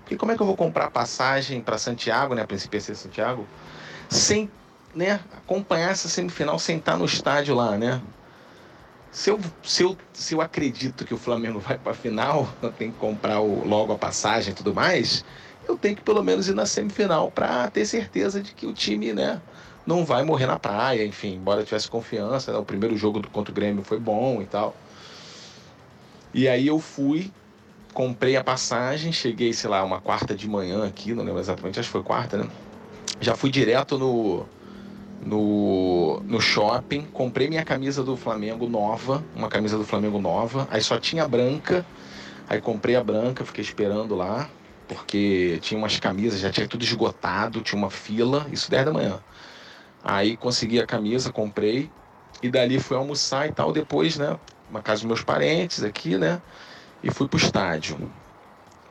[0.01, 2.43] Porque como é que eu vou comprar passagem para Santiago, né?
[2.43, 3.47] A princípio ia ser Santiago
[4.09, 4.51] sem
[4.95, 8.01] né, acompanhar essa semifinal sem estar no estádio lá, né?
[9.11, 12.93] Se eu, se eu, se eu acredito que o Flamengo vai para a final, tenho
[12.93, 15.25] que comprar o, logo a passagem e tudo mais,
[15.69, 19.13] eu tenho que pelo menos ir na semifinal para ter certeza de que o time
[19.13, 19.41] né,
[19.87, 23.55] não vai morrer na praia, enfim, embora tivesse confiança, né, o primeiro jogo contra o
[23.55, 24.75] Grêmio foi bom e tal.
[26.33, 27.33] E aí eu fui,
[27.93, 31.89] comprei a passagem, cheguei, sei lá, uma quarta de manhã aqui, não lembro exatamente, acho
[31.89, 32.51] que foi quarta, né?
[33.25, 34.45] Já fui direto no,
[35.25, 40.83] no, no shopping, comprei minha camisa do Flamengo nova, uma camisa do Flamengo nova, aí
[40.83, 41.87] só tinha branca,
[42.47, 44.47] aí comprei a branca, fiquei esperando lá,
[44.87, 49.19] porque tinha umas camisas, já tinha tudo esgotado, tinha uma fila, isso 10 da manhã.
[50.03, 51.91] Aí consegui a camisa, comprei
[52.43, 53.73] E dali fui almoçar e tal.
[53.73, 54.39] Depois, né?
[54.69, 56.43] Uma casa dos meus parentes aqui, né?
[57.03, 57.99] E fui pro estádio.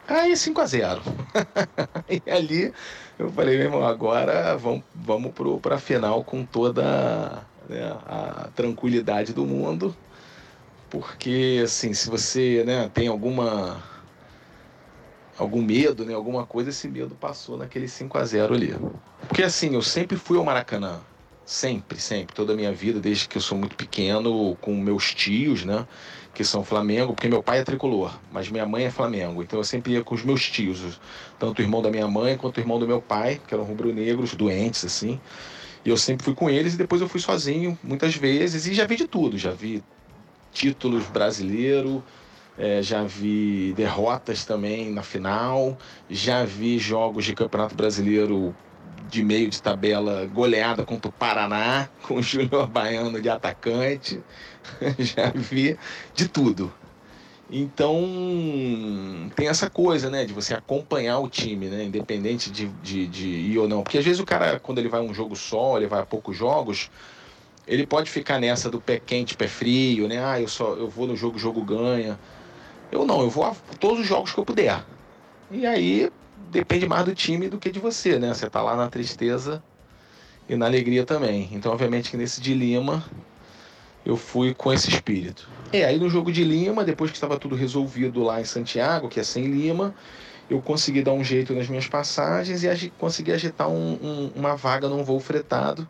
[0.07, 1.01] Aí 5 a 0
[2.09, 2.73] E ali
[3.17, 9.33] eu falei, meu irmão, agora vamos, vamos pro, pra final com toda né, a tranquilidade
[9.33, 9.95] do mundo.
[10.89, 13.81] Porque, assim, se você né, tem alguma
[15.37, 18.75] algum medo, né, alguma coisa, esse medo passou naquele 5 a 0 ali.
[19.27, 20.99] Porque, assim, eu sempre fui ao Maracanã.
[21.45, 22.35] Sempre, sempre.
[22.35, 25.85] Toda a minha vida, desde que eu sou muito pequeno, com meus tios, né?
[26.33, 29.43] Que são Flamengo, porque meu pai é tricolor, mas minha mãe é Flamengo.
[29.43, 30.99] Então eu sempre ia com os meus tios,
[31.37, 34.33] tanto o irmão da minha mãe quanto o irmão do meu pai, que eram rubro-negros,
[34.33, 35.19] doentes, assim.
[35.85, 38.85] E eu sempre fui com eles e depois eu fui sozinho, muitas vezes, e já
[38.85, 39.37] vi de tudo.
[39.37, 39.83] Já vi
[40.51, 42.03] títulos brasileiro,
[42.57, 45.77] é, já vi derrotas também na final,
[46.09, 48.55] já vi jogos de Campeonato Brasileiro
[49.09, 54.21] de meio de tabela goleada contra o Paraná, com o Júnior Baiano de atacante.
[54.97, 55.77] Já vi
[56.13, 56.71] de tudo.
[57.49, 58.01] Então,
[59.35, 63.59] tem essa coisa, né, de você acompanhar o time, né, independente de, de, de ir
[63.59, 63.83] ou não.
[63.83, 66.05] Porque às vezes o cara, quando ele vai a um jogo só, ele vai a
[66.05, 66.89] poucos jogos,
[67.67, 71.05] ele pode ficar nessa do pé quente, pé frio, né, ah, eu, só, eu vou
[71.05, 72.17] no jogo, jogo ganha.
[72.91, 74.83] Eu não, eu vou a todos os jogos que eu puder.
[75.51, 76.11] E aí,
[76.51, 78.33] depende mais do time do que de você, né?
[78.33, 79.63] Você tá lá na tristeza
[80.47, 81.49] e na alegria também.
[81.51, 83.03] Então, obviamente que nesse de Lima
[84.05, 85.47] eu fui com esse espírito.
[85.71, 89.19] E aí no jogo de Lima, depois que estava tudo resolvido lá em Santiago, que
[89.19, 89.95] é sem Lima,
[90.49, 94.55] eu consegui dar um jeito nas minhas passagens e agi consegui agitar um, um, uma
[94.55, 95.87] vaga num voo fretado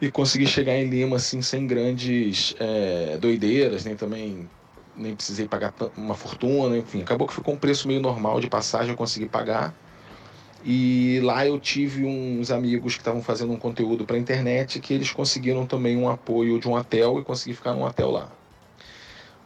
[0.00, 4.48] e consegui chegar em Lima assim sem grandes é, doideiras, nem também
[4.96, 7.02] nem precisei pagar uma fortuna, enfim.
[7.02, 9.74] Acabou que ficou um preço meio normal de passagem, eu consegui pagar.
[10.64, 14.94] E lá eu tive uns amigos que estavam fazendo um conteúdo para a internet que
[14.94, 18.32] eles conseguiram também um apoio de um hotel e consegui ficar num hotel lá.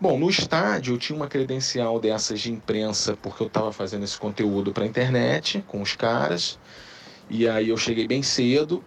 [0.00, 4.16] Bom, no estádio eu tinha uma credencial dessas de imprensa porque eu estava fazendo esse
[4.16, 6.56] conteúdo para a internet com os caras.
[7.28, 8.84] E aí eu cheguei bem cedo,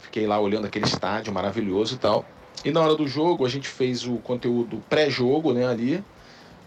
[0.00, 2.26] fiquei lá olhando aquele estádio maravilhoso e tal.
[2.62, 6.04] E na hora do jogo, a gente fez o conteúdo pré-jogo, né, ali.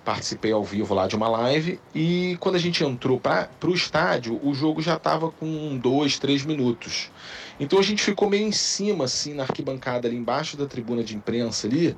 [0.04, 1.80] Participei ao vivo lá de uma live.
[1.94, 6.46] E quando a gente entrou para o estádio, o jogo já estava com dois, três
[6.46, 7.12] minutos.
[7.60, 11.16] Então a gente ficou meio em cima, assim, na arquibancada, ali embaixo da tribuna de
[11.16, 11.98] imprensa ali.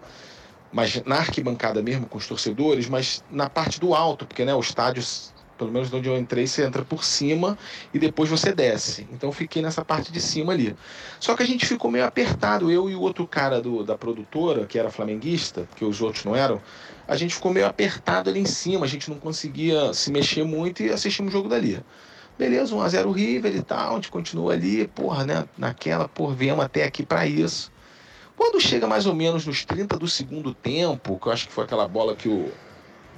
[0.72, 4.60] Mas na arquibancada mesmo, com os torcedores, mas na parte do alto, porque né, o
[4.60, 5.04] estádio
[5.60, 7.58] pelo menos onde eu entrei, você entra por cima
[7.94, 9.06] e depois você desce.
[9.12, 10.74] Então fiquei nessa parte de cima ali.
[11.20, 14.66] Só que a gente ficou meio apertado, eu e o outro cara do, da produtora,
[14.66, 16.62] que era flamenguista, que os outros não eram,
[17.06, 20.82] a gente ficou meio apertado ali em cima, a gente não conseguia se mexer muito
[20.82, 21.84] e assistimos o jogo dali.
[22.38, 25.46] Beleza, 1x0 River e tal, a gente continua ali, porra, né?
[25.58, 27.70] Naquela, porra, viemos até aqui para isso.
[28.38, 31.66] Quando chega mais ou menos nos 30 do segundo tempo, que eu acho que foi
[31.66, 32.50] aquela bola que o,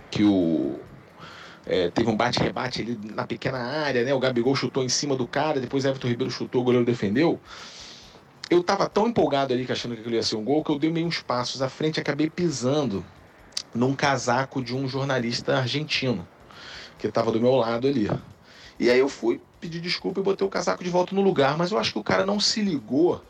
[0.09, 0.79] que o
[1.65, 4.13] é, teve um bate-rebate ali na pequena área, né?
[4.13, 7.39] O Gabigol chutou em cima do cara, depois Everton Ribeiro chutou, o goleiro defendeu.
[8.49, 10.91] Eu tava tão empolgado ali achando que aquilo ia ser um gol que eu dei
[10.91, 13.05] meio uns passos à frente e acabei pisando
[13.73, 16.27] num casaco de um jornalista argentino
[16.97, 18.09] que estava do meu lado ali.
[18.79, 21.71] E aí eu fui pedir desculpa e botei o casaco de volta no lugar, mas
[21.71, 23.23] eu acho que o cara não se ligou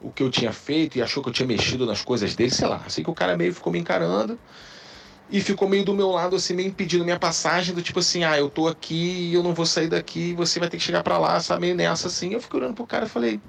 [0.00, 2.66] o que eu tinha feito e achou que eu tinha mexido nas coisas dele, sei
[2.66, 2.82] lá.
[2.84, 4.38] Assim que o cara meio ficou me encarando
[5.30, 8.38] e ficou meio do meu lado, assim, meio impedindo minha passagem, do tipo assim, ah,
[8.38, 11.40] eu tô aqui eu não vou sair daqui, você vai ter que chegar para lá,
[11.40, 12.32] sabe, meio nessa assim.
[12.32, 13.40] Eu fiquei olhando pro cara e falei,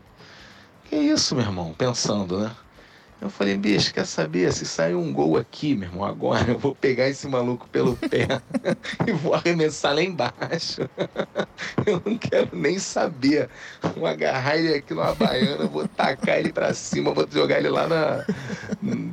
[0.85, 1.73] que isso, meu irmão?
[1.73, 2.51] Pensando, né?
[3.23, 4.51] Eu falei, bicho, quer saber?
[4.51, 8.27] Se sair um gol aqui, meu irmão, agora eu vou pegar esse maluco pelo pé
[9.07, 10.81] e vou arremessar lá embaixo.
[11.87, 13.49] eu não quero nem saber.
[13.95, 17.87] Vou agarrar ele aqui numa baiana, vou tacar ele para cima, vou jogar ele lá
[17.87, 18.25] na.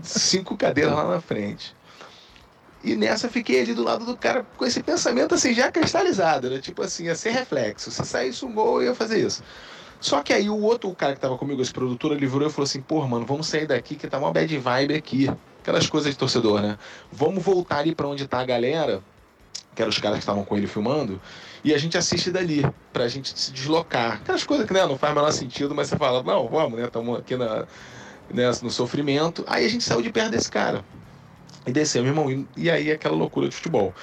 [0.02, 1.76] cinco cadeiras lá na frente.
[2.82, 6.58] E nessa fiquei ali do lado do cara com esse pensamento assim já cristalizado, né?
[6.58, 7.90] Tipo assim, ia ser reflexo.
[7.90, 9.42] Se saísse um gol, eu ia fazer isso.
[10.00, 12.64] Só que aí o outro cara que tava comigo, esse produtor, ele virou e falou
[12.64, 15.30] assim: pô, mano, vamos sair daqui que tá uma bad vibe aqui.
[15.60, 16.78] Aquelas coisas de torcedor, né?
[17.12, 19.02] Vamos voltar ali para onde tá a galera,
[19.74, 21.20] que eram os caras que estavam com ele filmando,
[21.62, 22.64] e a gente assiste dali,
[22.94, 24.14] pra gente se deslocar.
[24.14, 26.86] Aquelas coisas que né, não faz o menor sentido, mas você fala: não, vamos, né?
[26.86, 27.66] Estamos aqui na,
[28.32, 29.44] né, no sofrimento.
[29.46, 30.82] Aí a gente saiu de perto desse cara.
[31.66, 32.46] E desceu, meu irmão.
[32.56, 33.94] E aí aquela loucura de futebol.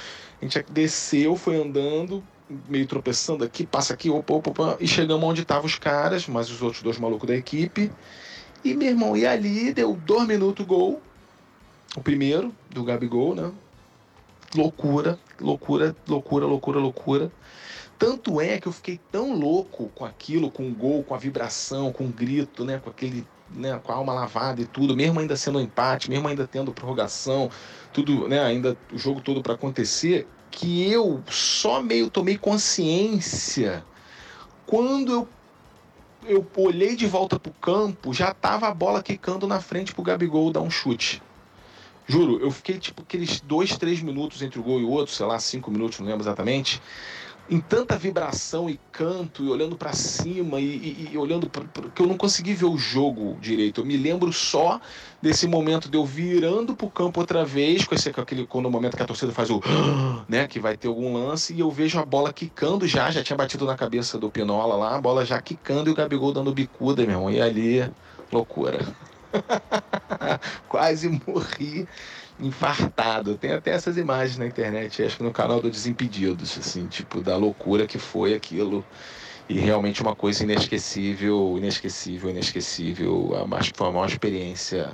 [0.41, 2.24] A gente desceu, foi andando,
[2.70, 6.50] meio tropeçando aqui, passa aqui, opa, opa, opa, e chegamos onde estavam os caras, mais
[6.50, 7.91] os outros dois malucos da equipe.
[8.63, 11.02] E, meu irmão, e ali deu dois minutos gol.
[11.96, 13.52] O primeiro, do Gabigol, né?
[14.56, 17.32] Loucura, loucura, loucura, loucura, loucura.
[17.98, 21.91] Tanto é que eu fiquei tão louco com aquilo, com o gol, com a vibração,
[21.91, 22.78] com o grito, né?
[22.78, 26.28] Com aquele né, com a alma lavada e tudo, mesmo ainda sendo um empate, mesmo
[26.28, 27.50] ainda tendo prorrogação,
[27.94, 33.84] tudo, né, ainda o jogo todo para acontecer, que eu só meio tomei consciência
[34.68, 35.28] quando eu
[36.28, 40.52] eu olhei de volta pro campo, já tava a bola quicando na frente pro Gabigol
[40.52, 41.22] dar um chute.
[42.06, 45.26] Juro, eu fiquei tipo aqueles dois, três minutos entre o gol e o outro, sei
[45.26, 46.82] lá, cinco minutos, não lembro exatamente,
[47.50, 51.90] em tanta vibração e canto, e olhando para cima, e, e, e olhando pra, pra,
[51.90, 53.82] que eu não consegui ver o jogo direito.
[53.82, 54.82] Eu me lembro só
[55.22, 58.98] desse momento de eu virando pro campo outra vez, com esse, aquele, quando o momento
[58.98, 59.62] que a torcida faz o.
[60.28, 63.38] né, que vai ter algum lance, e eu vejo a bola quicando já, já tinha
[63.38, 67.04] batido na cabeça do Pinola lá, a bola já quicando e o Gabigol dando bicuda,
[67.04, 67.32] meu irmão.
[67.32, 67.90] E ali,
[68.32, 68.80] loucura.
[70.68, 71.88] Quase morri
[72.39, 73.36] infartado.
[73.36, 77.36] Tem até essas imagens na internet, acho que no canal do Desimpedidos, assim, tipo, da
[77.36, 78.86] loucura que foi aquilo.
[79.50, 83.32] E realmente uma coisa inesquecível, inesquecível, inesquecível.
[83.52, 84.91] Acho que foi a maior experiência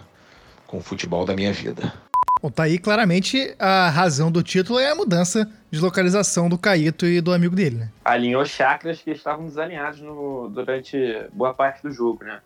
[0.67, 1.91] com o futebol da minha vida.
[2.41, 7.05] Bom, tá aí claramente a razão do título é a mudança de localização do Caíto
[7.05, 7.89] e do amigo dele, né?
[8.03, 10.97] Alinhou chakras que estavam desalinhados no, durante
[11.31, 12.41] boa parte do jogo, né?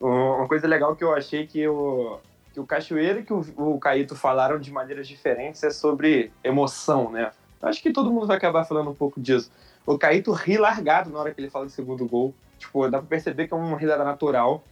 [0.00, 2.20] Uma coisa legal que eu achei que o,
[2.52, 7.10] que o Cachoeira e que o, o Caíto falaram de maneiras diferentes é sobre emoção,
[7.10, 7.30] né?
[7.60, 9.50] Acho que todo mundo vai acabar falando um pouco disso.
[9.86, 12.34] O Caíto ri largado na hora que ele fala do segundo gol.
[12.58, 14.62] Tipo, dá pra perceber que é uma risada natural.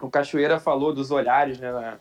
[0.00, 1.98] O Cachoeira falou dos olhares, né, na,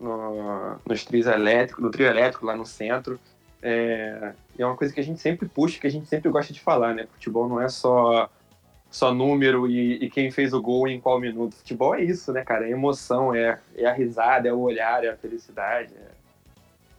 [0.00, 3.18] no, nos trios elétricos, no trio elétrico lá no centro.
[3.62, 6.60] É, é uma coisa que a gente sempre puxa, que a gente sempre gosta de
[6.60, 7.06] falar, né?
[7.12, 8.28] Futebol não é só
[8.94, 11.56] só número e, e, quem fez o gol em qual minuto.
[11.56, 12.64] Futebol é isso, né, cara?
[12.64, 15.90] É emoção, é, é a risada, é o olhar, é a felicidade.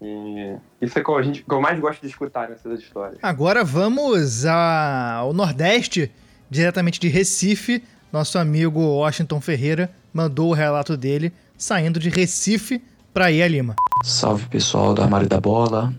[0.01, 0.05] É...
[0.05, 3.17] E isso é o gente, que eu mais gosto de escutar nessas histórias.
[3.23, 6.11] Agora vamos ao Nordeste,
[6.49, 7.81] diretamente de Recife.
[8.11, 13.73] Nosso amigo Washington Ferreira mandou o relato dele saindo de Recife para ir a Lima.
[14.03, 15.93] Salve pessoal do Armário da Bola.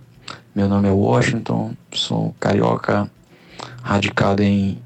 [0.55, 3.11] Meu nome é Washington, sou carioca,
[3.83, 4.79] radicado em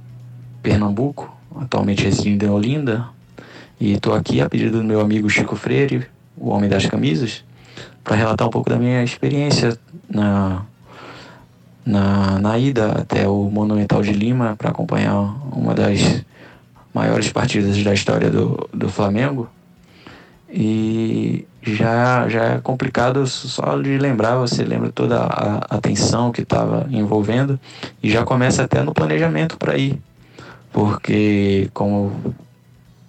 [0.63, 3.07] Pernambuco, atualmente residindo em Olinda,
[3.81, 7.45] e estou aqui a pedido do meu amigo Chico Freire, o homem das camisas,
[8.05, 9.77] para relatar um pouco da minha experiência
[10.09, 10.63] na,
[11.85, 15.17] na, na ida até o Monumental de Lima para acompanhar
[15.53, 16.25] uma das
[16.93, 19.49] maiores partidas da história do, do Flamengo.
[20.53, 26.43] E já, já é complicado só de lembrar, você lembra toda a, a tensão que
[26.43, 27.59] estava envolvendo
[28.03, 30.01] e já começa até no planejamento para ir
[30.73, 32.35] porque, como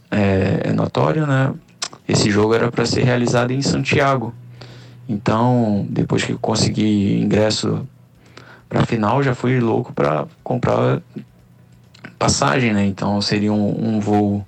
[0.10, 1.54] é, é notório, né,
[2.08, 4.34] esse jogo era para ser realizado em Santiago.
[5.08, 7.88] Então, depois que consegui ingresso
[8.68, 11.02] para a final, já fui louco para comprar
[12.18, 12.86] passagem, né?
[12.86, 14.46] Então seria um, um, voo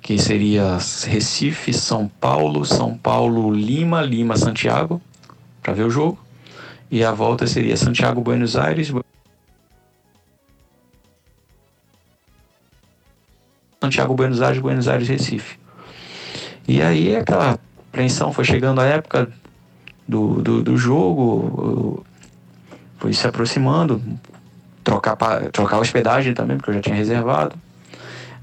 [0.00, 5.02] que seria Recife, São Paulo, São Paulo, Lima, Lima, Santiago,
[5.62, 6.18] para ver o jogo.
[6.90, 8.90] E a volta seria Santiago, Buenos Aires,
[13.82, 15.58] Santiago, Buenos Aires, Buenos Aires, Recife.
[16.68, 19.28] E aí aquela apreensão foi chegando a época
[20.06, 22.04] do, do, do jogo,
[22.98, 24.02] foi se aproximando,
[24.84, 25.16] trocar,
[25.50, 27.56] trocar hospedagem também, porque eu já tinha reservado.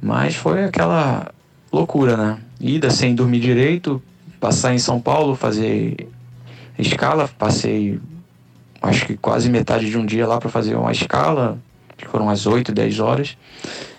[0.02, 1.32] Mas foi aquela
[1.72, 2.38] loucura, né?
[2.60, 4.02] Ida sem dormir direito,
[4.40, 6.08] passar em São Paulo, fazer
[6.80, 8.00] escala, passei
[8.82, 11.58] acho que quase metade de um dia lá para fazer uma escala,
[11.96, 13.38] que foram umas 8, 10 horas.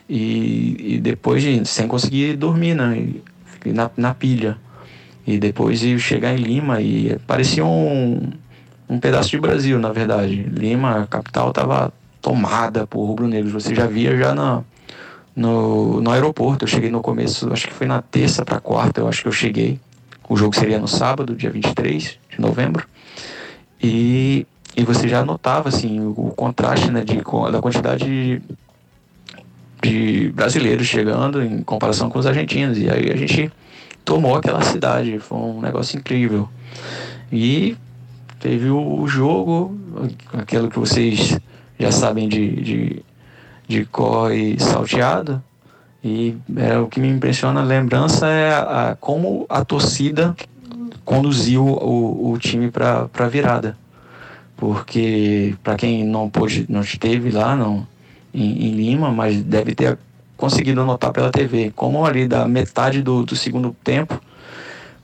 [0.08, 3.08] E, e depois, de, sem conseguir dormir, né?
[3.66, 4.56] Na, na pilha.
[5.26, 8.30] E depois de chegar em Lima e parecia um,
[8.88, 10.42] um pedaço de Brasil, na verdade.
[10.42, 11.92] Lima, a capital, estava
[12.22, 13.52] tomada por rubro-negros.
[13.52, 14.62] Você já via já na,
[15.36, 16.64] no, no aeroporto.
[16.64, 19.32] Eu cheguei no começo, acho que foi na terça para quarta, eu acho que eu
[19.32, 19.78] cheguei.
[20.28, 22.86] O jogo seria no sábado, dia 23 de novembro.
[23.82, 28.42] E, e você já notava assim, o, o contraste né, de, da quantidade de
[29.82, 32.78] de brasileiros chegando em comparação com os argentinos.
[32.78, 33.50] E aí a gente
[34.04, 36.48] tomou aquela cidade, foi um negócio incrível.
[37.30, 37.76] E
[38.40, 39.78] teve o jogo,
[40.32, 41.38] aquilo que vocês
[41.78, 43.02] já sabem de, de,
[43.66, 45.42] de corre salteado.
[46.02, 50.34] E é, o que me impressiona a lembrança é a, a como a torcida
[51.04, 53.76] conduziu o, o time para a virada.
[54.56, 57.86] Porque, para quem não pôde, não esteve lá, não,
[58.32, 59.98] em, em Lima, mas deve ter
[60.36, 61.72] conseguido notar pela TV.
[61.74, 64.20] Como ali da metade do, do segundo tempo,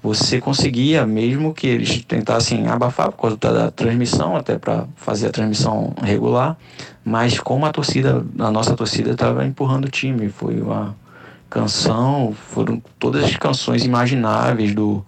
[0.03, 5.31] você conseguia, mesmo que eles tentassem abafar por causa da transmissão, até para fazer a
[5.31, 6.57] transmissão regular,
[7.03, 10.95] mas como a torcida, a nossa torcida estava empurrando o time, foi uma
[11.49, 15.05] canção, foram todas as canções imagináveis do,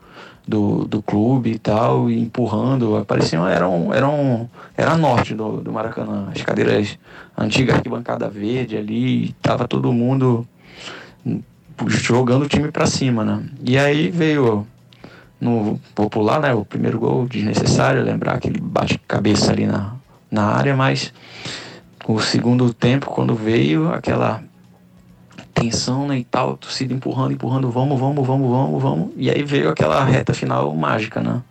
[0.46, 6.28] do, do clube e tal, e empurrando, pareciam, eram, eram, era norte do, do Maracanã,
[6.34, 6.98] as cadeiras,
[7.36, 10.46] a antiga arquibancada verde ali, tava todo mundo
[11.88, 13.42] jogando o time para cima, né?
[13.64, 14.66] E aí veio
[15.40, 19.94] no popular, né, o primeiro gol desnecessário, lembrar que ele bate cabeça ali na,
[20.30, 21.12] na área, mas
[22.06, 24.42] o segundo tempo, quando veio aquela
[25.56, 29.10] tensão né, e tal, torcida empurrando, empurrando, vamos, vamos, vamos, vamos, vamos.
[29.16, 31.42] E aí veio aquela reta final mágica, né?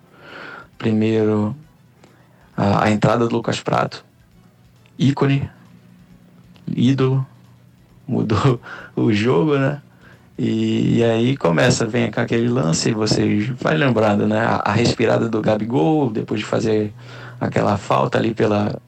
[0.77, 1.55] Primeiro,
[2.55, 4.05] a, a entrada do Lucas Prato,
[4.97, 5.49] ícone,
[6.67, 7.25] ídolo,
[8.07, 8.61] mudou
[8.95, 9.81] o jogo, né?
[10.37, 14.39] E, e, aí começa, vem com aquele lance, você vai lembrando, né?
[14.39, 16.93] A, a, respirada do Gabigol, depois de fazer
[17.39, 18.79] aquela falta ali pela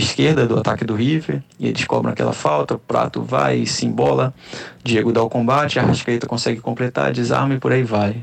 [0.00, 4.34] esquerda do ataque do River, e eles cobram aquela falta, o Prato vai, se embola,
[4.82, 8.22] Diego dá o combate, a Rascaeta consegue completar, desarma e por aí vai.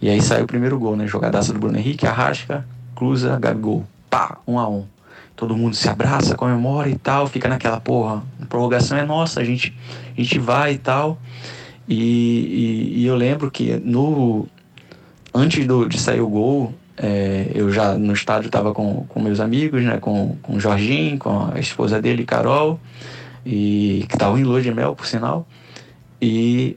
[0.00, 1.06] E aí sai o primeiro gol, né?
[1.06, 4.84] Jogadaça do Bruno Henrique, Arrasca, cruza, Gabigol, pá, um a um.
[5.36, 9.44] Todo mundo se abraça, comemora e tal, fica naquela porra, a prorrogação é nossa, a
[9.44, 9.76] gente,
[10.16, 11.18] a gente vai e tal.
[11.88, 14.46] E, e, e eu lembro que no
[15.34, 19.40] antes do, de sair o gol, é, eu já no estádio estava com, com meus
[19.40, 22.78] amigos, né, com, com o Jorginho, com a esposa dele, Carol,
[23.44, 25.46] e que estavam em lua de mel, por sinal.
[26.20, 26.76] E,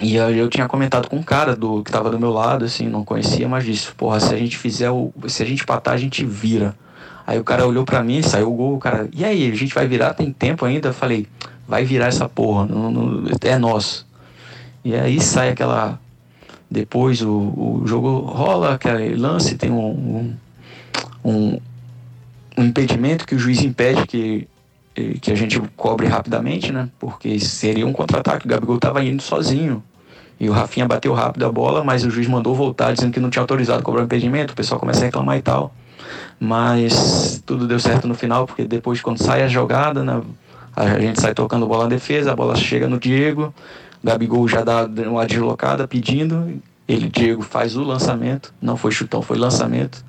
[0.00, 2.88] e eu, eu tinha comentado com um cara do, que estava do meu lado, assim,
[2.88, 5.12] não conhecia, mas disse, porra, se a gente fizer o.
[5.28, 6.74] Se a gente patar, a gente vira.
[7.26, 9.74] Aí o cara olhou para mim, saiu o gol, o cara, e aí, a gente
[9.74, 10.14] vai virar?
[10.14, 10.88] Tem tempo ainda?
[10.88, 11.28] Eu falei,
[11.68, 14.06] vai virar essa porra, não, não, é nosso.
[14.84, 16.00] E aí sai aquela
[16.72, 20.34] depois o, o jogo rola, aquele lance, tem um,
[21.22, 21.60] um,
[22.56, 24.48] um impedimento que o juiz impede que,
[25.20, 26.88] que a gente cobre rapidamente, né?
[26.98, 28.46] Porque seria um contra-ataque.
[28.46, 29.82] O Gabigol estava indo sozinho.
[30.40, 33.30] E o Rafinha bateu rápido a bola, mas o juiz mandou voltar dizendo que não
[33.30, 34.54] tinha autorizado cobrar o impedimento.
[34.54, 35.74] O pessoal começa a reclamar e tal.
[36.40, 40.20] Mas tudo deu certo no final, porque depois, quando sai a jogada, né,
[40.74, 43.54] a gente sai tocando bola na defesa, a bola chega no Diego,
[44.02, 49.38] Gabigol já dá uma deslocada pedindo, ele, Diego, faz o lançamento, não foi chutão, foi
[49.38, 50.04] lançamento.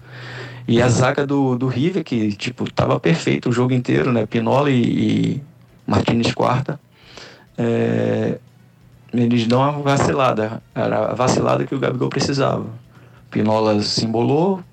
[0.68, 4.26] E a zaga do, do River, que, tipo, tava perfeito o jogo inteiro, né?
[4.26, 5.44] Pinola e, e
[5.86, 6.80] Martinez quarta.
[7.58, 8.40] É,
[9.14, 10.62] eles dão uma vacilada.
[10.74, 12.66] Era a vacilada que o Gabigol precisava.
[13.30, 14.64] Pinola se embolou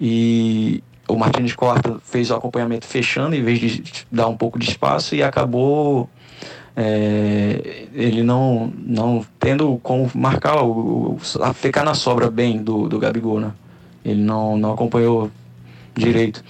[0.00, 4.68] e o Martinez quarta fez o acompanhamento fechando em vez de dar um pouco de
[4.68, 6.08] espaço e acabou
[6.76, 11.18] é, ele não, não tendo como marcar, o, o,
[11.54, 13.52] ficar na sobra bem do, do Gabigol, né?
[14.04, 15.30] Ele não, não acompanhou
[15.94, 16.44] direito.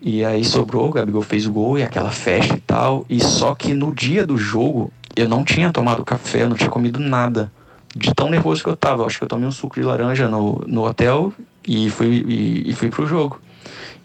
[0.00, 3.04] E aí sobrou, o Gabigol fez o gol e aquela festa e tal.
[3.08, 6.98] E só que no dia do jogo, eu não tinha tomado café, não tinha comido
[7.00, 7.50] nada.
[7.96, 9.04] De tão nervoso que eu tava.
[9.06, 11.32] Acho que eu tomei um suco de laranja no, no hotel
[11.66, 13.40] e fui, e, e fui pro jogo.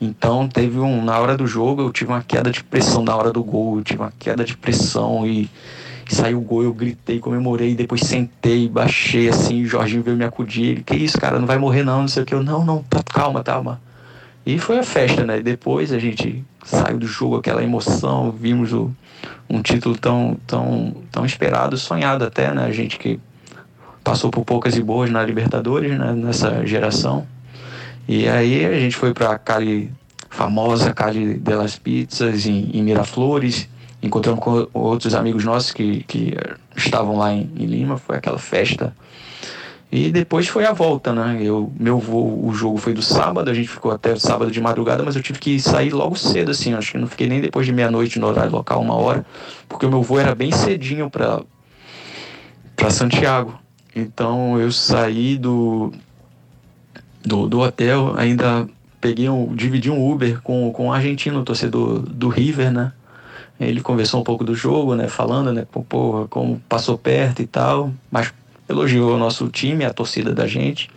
[0.02, 1.04] Então teve um.
[1.04, 3.84] Na hora do jogo eu tive uma queda de pressão na hora do gol, eu
[3.84, 5.50] tive uma queda de pressão e,
[6.10, 10.24] e saiu o gol, eu gritei, comemorei, depois sentei, baixei assim, o Jorginho veio me
[10.24, 12.34] acudir, ele, que isso, cara, não vai morrer não, não sei o que.
[12.34, 13.82] Eu, não, não, tá, calma, calma.
[14.46, 15.42] E foi a festa, né?
[15.42, 18.90] Depois a gente saiu do jogo, aquela emoção, vimos o,
[19.50, 22.64] um título tão, tão, tão esperado, sonhado até, né?
[22.66, 23.20] A gente que
[24.02, 26.14] passou por poucas e boas na Libertadores, né?
[26.14, 27.28] Nessa geração.
[28.12, 29.94] E aí a gente foi para a Cali,
[30.32, 33.70] famosa Cali delas Pizzas, em, em, Miraflores.
[34.02, 36.36] Encontramos com outros amigos nossos que, que
[36.76, 37.98] estavam lá em, em Lima.
[37.98, 38.96] Foi aquela festa.
[39.92, 41.38] E depois foi a volta, né?
[41.40, 44.60] Eu, meu voo, o jogo foi do sábado, a gente ficou até o sábado de
[44.60, 46.74] madrugada, mas eu tive que sair logo cedo, assim.
[46.74, 49.24] Acho que não fiquei nem depois de meia-noite no horário local, uma hora,
[49.68, 51.46] porque o meu voo era bem cedinho para
[52.90, 53.60] Santiago.
[53.96, 55.94] Então eu saí do,
[57.24, 58.68] do, do hotel, ainda
[59.00, 62.92] peguei um, dividi um Uber com, com um argentino, torcedor do River, né?
[63.60, 65.08] Ele conversou um pouco do jogo, né?
[65.08, 65.66] Falando, né?
[65.70, 68.34] Pô, como passou perto e tal, mas
[68.70, 70.90] elogiou o nosso time, a torcida da gente.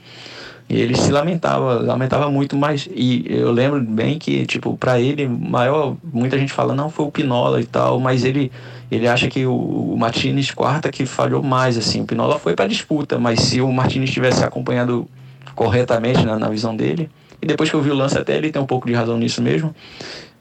[0.69, 5.27] E ele se lamentava, lamentava muito, mas e eu lembro bem que, tipo, para ele,
[5.27, 8.51] maior, muita gente fala, não, foi o Pinola e tal, mas ele
[8.91, 12.69] ele acha que o, o Martinez quarta que falhou mais, assim, o Pinola foi para
[12.69, 15.09] disputa, mas se o Martinez tivesse acompanhado
[15.55, 17.11] corretamente na, na, visão dele.
[17.41, 19.43] E depois que eu vi o lance até, ele tem um pouco de razão nisso
[19.43, 19.75] mesmo.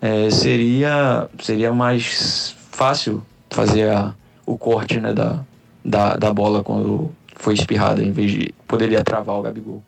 [0.02, 4.14] É, seria, seria mais fácil fazer a,
[4.46, 5.40] o corte né, da,
[5.84, 9.84] da, da bola quando foi espirrada, em vez de poderia travar o Gabigol.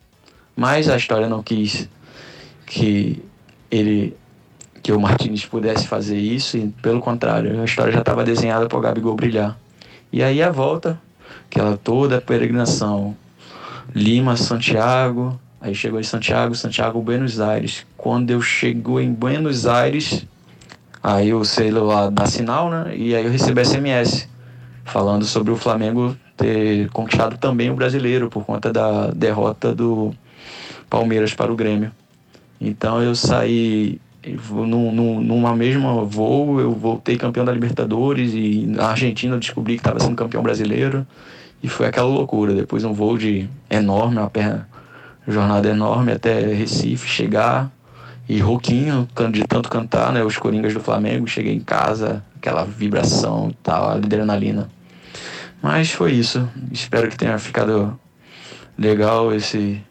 [0.55, 1.87] Mas a história não quis
[2.65, 3.23] que
[3.69, 4.15] ele
[4.81, 8.77] que o Martinez pudesse fazer isso e pelo contrário, a história já estava desenhada para
[8.77, 9.57] o Gabigol brilhar.
[10.11, 10.99] E aí a volta,
[11.49, 13.15] aquela toda peregrinação,
[13.93, 17.85] Lima, Santiago, aí chegou em Santiago, Santiago, Buenos Aires.
[17.97, 20.25] Quando eu chego em Buenos Aires,
[21.01, 22.95] aí o celular dá sinal, né?
[22.95, 24.27] E aí eu recebi SMS
[24.85, 30.13] falando sobre o Flamengo ter conquistado também o brasileiro por conta da derrota do
[30.89, 31.91] Palmeiras para o Grêmio.
[32.59, 39.35] Então eu saí num, numa mesma voo, eu voltei campeão da Libertadores e na Argentina
[39.35, 41.05] eu descobri que estava sendo campeão brasileiro
[41.63, 42.53] e foi aquela loucura.
[42.53, 44.67] Depois um voo de enorme, uma perna,
[45.27, 47.71] jornada enorme até Recife, chegar
[48.27, 53.49] e rouquinho, de tanto cantar, né, os Coringas do Flamengo, cheguei em casa, aquela vibração
[53.49, 54.69] e tal, adrenalina.
[55.61, 56.47] Mas foi isso.
[56.71, 57.97] Espero que tenha ficado
[58.77, 59.81] legal esse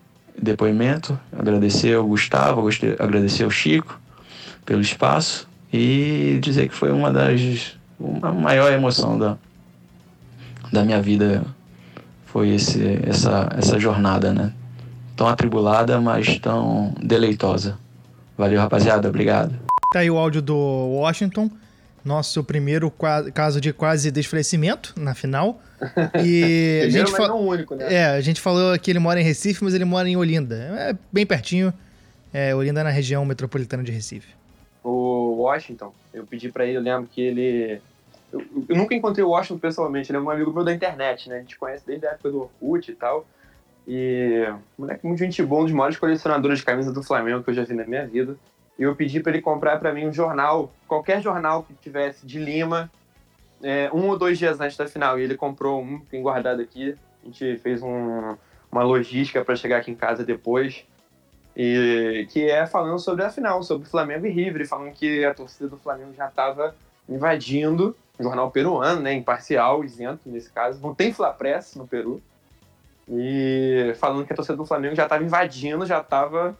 [0.40, 1.18] depoimento.
[1.36, 2.68] Agradecer ao Gustavo,
[2.98, 3.98] agradecer ao Chico
[4.66, 9.36] pelo espaço e dizer que foi uma das uma maior emoção da,
[10.72, 11.44] da minha vida
[12.32, 14.52] foi esse essa essa jornada, né?
[15.16, 17.78] Tão atribulada, mas tão deleitosa.
[18.36, 19.54] Valeu, rapaziada, obrigado.
[19.92, 21.50] Tá aí o áudio do Washington
[22.04, 22.92] nosso primeiro
[23.32, 25.60] caso de quase desfalecimento na final.
[26.24, 27.94] E a gente mas não único, né?
[27.94, 30.56] É, a gente falou que ele mora em Recife, mas ele mora em Olinda.
[30.56, 31.72] É bem pertinho.
[32.32, 34.28] É, Olinda é na região metropolitana de Recife.
[34.82, 37.80] O Washington, eu pedi para ele, eu lembro que ele.
[38.32, 41.36] Eu, eu, nunca encontrei o Washington pessoalmente, ele é um amigo meu da internet, né?
[41.36, 43.26] A gente conhece desde a época do Orkut e tal.
[43.86, 44.46] E
[44.78, 47.64] moleque muito gente bom, um dos maiores colecionadores de camisas do Flamengo que eu já
[47.64, 48.36] vi na minha vida
[48.78, 52.38] e eu pedi para ele comprar para mim um jornal, qualquer jornal que tivesse de
[52.38, 52.90] Lima,
[53.62, 55.18] é, um ou dois dias antes da final.
[55.18, 56.96] E ele comprou um, tem guardado aqui.
[57.22, 58.36] A gente fez um,
[58.70, 60.84] uma logística para chegar aqui em casa depois.
[61.54, 65.68] E que é falando sobre a final, sobre Flamengo e River, falando que a torcida
[65.68, 66.74] do Flamengo já estava
[67.06, 72.22] invadindo, jornal peruano, né, imparcial, isento nesse caso, não tem Flapress no Peru.
[73.08, 76.56] E falando que a torcida do Flamengo já estava invadindo, já estava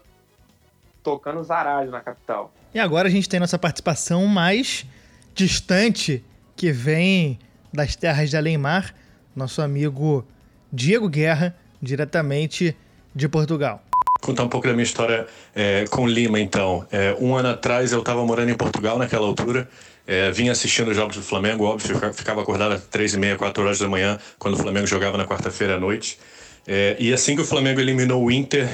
[1.02, 2.52] tocando zaralho na capital.
[2.74, 4.86] E agora a gente tem nossa participação mais
[5.34, 6.24] distante,
[6.56, 7.38] que vem
[7.72, 8.94] das terras de Além-Mar,
[9.34, 10.24] nosso amigo
[10.72, 12.76] Diego Guerra, diretamente
[13.14, 13.82] de Portugal.
[14.20, 16.86] Contar um pouco da minha história é, com Lima, então.
[16.92, 19.68] É, um ano atrás eu estava morando em Portugal naquela altura.
[20.06, 23.62] É, vinha assistindo os jogos do Flamengo, óbvio, ficava acordado às três e meia, quatro
[23.62, 26.18] horas da manhã, quando o Flamengo jogava na quarta-feira à noite.
[26.66, 28.68] É, e assim que o Flamengo eliminou o Inter,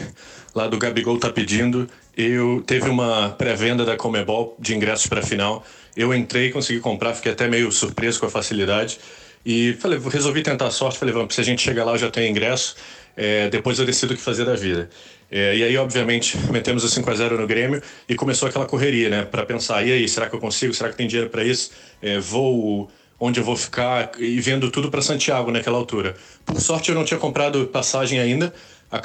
[0.54, 5.22] lá do Gabigol tá pedindo, eu teve uma pré-venda da Comebol de ingressos para a
[5.22, 5.64] final.
[5.96, 8.98] Eu entrei, consegui comprar, fiquei até meio surpreso com a facilidade.
[9.46, 10.98] E falei, resolvi tentar a sorte.
[10.98, 12.76] Falei, vamos, se a gente chegar lá, eu já tenho ingresso.
[13.16, 14.90] É, depois eu decido o que fazer da vida.
[15.30, 19.10] É, e aí, obviamente, metemos o 5 a 0 no Grêmio e começou aquela correria,
[19.10, 19.24] né?
[19.24, 20.72] Para pensar, e aí, será que eu consigo?
[20.72, 21.70] Será que tem dinheiro para isso?
[22.00, 26.14] É, vou onde eu vou ficar e vendo tudo para Santiago naquela altura.
[26.44, 28.54] Por sorte, eu não tinha comprado passagem ainda,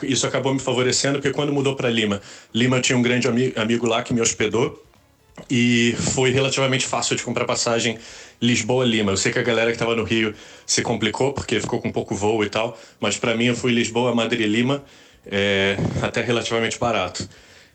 [0.04, 2.22] isso acabou me favorecendo, porque quando mudou para Lima,
[2.54, 4.84] Lima tinha um grande ami amigo lá que me hospedou
[5.50, 7.98] e foi relativamente fácil de comprar passagem
[8.40, 9.12] Lisboa-Lima.
[9.12, 10.34] Eu sei que a galera que estava no Rio
[10.66, 14.14] se complicou porque ficou com pouco voo e tal, mas para mim eu fui Lisboa,
[14.14, 14.84] Madrid, Lima,
[15.26, 17.28] é, até relativamente barato.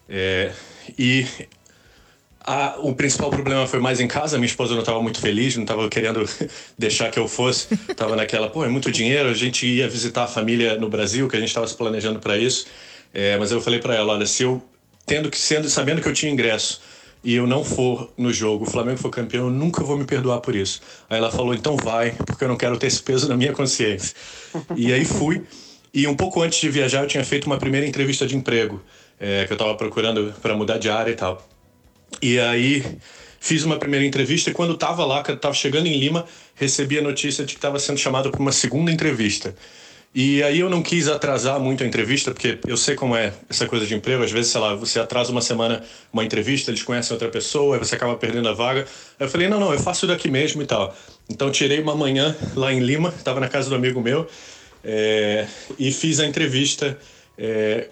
[0.08, 0.52] É,
[0.98, 1.26] e
[2.40, 4.38] a, o principal problema foi mais em casa.
[4.38, 6.28] Minha esposa não estava muito feliz, não estava querendo
[6.78, 7.68] deixar que eu fosse.
[7.88, 9.28] Estava naquela, pô, é muito dinheiro.
[9.28, 12.38] A gente ia visitar a família no Brasil, que a gente estava se planejando para
[12.38, 12.66] isso.
[13.12, 14.62] É, mas eu falei para ela, olha, se eu
[15.04, 16.80] tendo que sendo sabendo que eu tinha ingresso
[17.24, 20.40] e eu não for no jogo, o Flamengo for campeão, eu nunca vou me perdoar
[20.40, 20.80] por isso.
[21.10, 24.14] Aí ela falou, então vai, porque eu não quero ter esse peso na minha consciência.
[24.76, 25.44] E aí fui.
[25.92, 28.82] E um pouco antes de viajar, eu tinha feito uma primeira entrevista de emprego,
[29.18, 31.46] é, que eu estava procurando para mudar de área e tal.
[32.20, 32.84] E aí
[33.40, 36.24] fiz uma primeira entrevista e quando estava lá, estava chegando em Lima,
[36.54, 39.54] recebi a notícia de que estava sendo chamado para uma segunda entrevista.
[40.14, 43.66] E aí eu não quis atrasar muito a entrevista, porque eu sei como é essa
[43.66, 44.24] coisa de emprego.
[44.24, 45.82] Às vezes, sei lá, você atrasa uma semana
[46.12, 48.80] uma entrevista, eles conhecem outra pessoa, aí você acaba perdendo a vaga.
[49.20, 50.96] Aí eu falei, não, não, eu faço daqui mesmo e tal.
[51.28, 54.26] Então tirei uma manhã lá em Lima, estava na casa do amigo meu,
[54.90, 55.46] é,
[55.78, 56.98] e fiz a entrevista
[57.36, 57.88] é,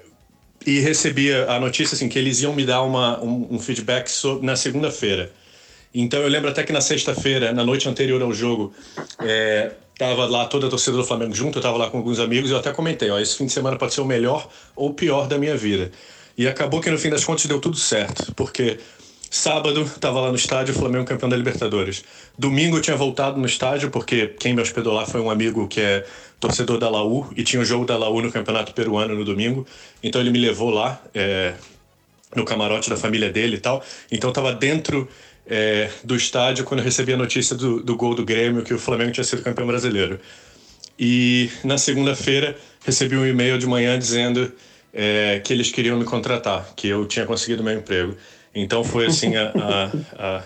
[0.67, 4.47] e recebi a notícia assim que eles iam me dar uma, um, um feedback sobre,
[4.47, 5.31] na segunda-feira.
[5.95, 8.73] Então eu lembro até que na sexta-feira, na noite anterior ao jogo,
[9.21, 12.51] é, tava lá toda a torcida do Flamengo junto, eu tava lá com alguns amigos
[12.51, 15.29] eu até comentei, ó, esse fim de semana pode ser o melhor ou o pior
[15.29, 15.93] da minha vida.
[16.39, 18.79] E acabou que no fim das contas deu tudo certo, porque
[19.37, 22.03] Sábado, estava lá no estádio, Flamengo campeão da Libertadores.
[22.39, 25.79] Domingo, eu tinha voltado no estádio, porque quem me hospedou lá foi um amigo que
[25.79, 26.07] é
[26.41, 29.67] torcedor da Laú, e tinha o um jogo da Laú no Campeonato Peruano no domingo.
[30.03, 31.53] Então, ele me levou lá, é,
[32.35, 33.85] no camarote da família dele e tal.
[34.11, 35.07] Então, estava dentro
[35.47, 38.79] é, do estádio quando eu recebi a notícia do, do gol do Grêmio que o
[38.79, 40.19] Flamengo tinha sido campeão brasileiro.
[40.99, 44.51] E na segunda-feira recebi um e-mail de manhã dizendo
[44.95, 48.17] é, que eles queriam me contratar, que eu tinha conseguido meu emprego.
[48.59, 50.43] Então foi assim a, a, a,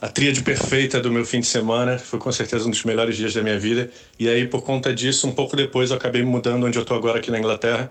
[0.00, 1.98] a tríade perfeita do meu fim de semana.
[1.98, 3.90] Foi com certeza um dos melhores dias da minha vida.
[4.18, 6.96] E aí, por conta disso, um pouco depois, eu acabei me mudando onde eu estou
[6.96, 7.90] agora, aqui na Inglaterra,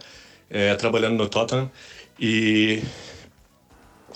[0.50, 1.70] é, trabalhando no Tottenham.
[2.20, 2.82] E,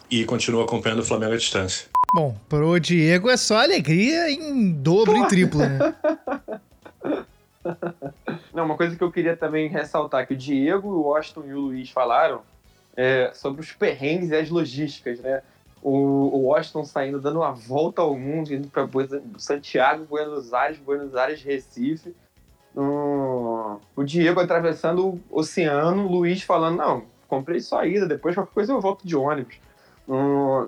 [0.09, 1.87] e continuo acompanhando o Flamengo à distância.
[2.15, 5.93] Bom, pro Diego é só alegria em dobro e triplo, né?
[8.51, 11.59] Não, uma coisa que eu queria também ressaltar que o Diego, o Washington e o
[11.59, 12.41] Luiz falaram
[12.95, 15.41] é, sobre os perrengues e as logísticas, né?
[15.81, 18.87] O, o Washington saindo, dando uma volta ao mundo, indo para
[19.37, 22.15] Santiago, Buenos Aires, Buenos Aires, Recife.
[22.75, 28.33] Um, o Diego atravessando o oceano, o Luiz falando, não, comprei só a ida, depois
[28.33, 29.57] qualquer coisa eu volto de ônibus.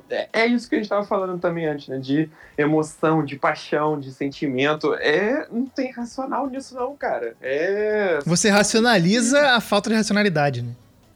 [0.10, 1.98] É, é, isso que a gente estava falando também antes, né?
[1.98, 4.94] De emoção, de paixão, de sentimento.
[4.96, 7.36] É, não tem racional nisso, não, cara.
[7.42, 8.20] É.
[8.26, 10.72] Você racionaliza a falta de racionalidade, né?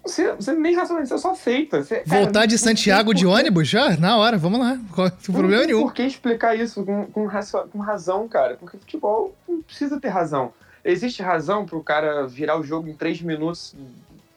[0.10, 1.84] Você, você nem racionaliza, você só aceita.
[1.84, 3.96] Você, Voltar cara, de Santiago de ônibus já?
[3.98, 4.80] Na hora, vamos lá.
[4.94, 5.82] Qual é o problema nenhum.
[5.82, 7.28] Por que explicar isso com, com,
[7.72, 8.56] com razão, cara?
[8.56, 10.54] Porque futebol não precisa ter razão.
[10.84, 13.76] Existe razão para o cara virar o jogo em três minutos?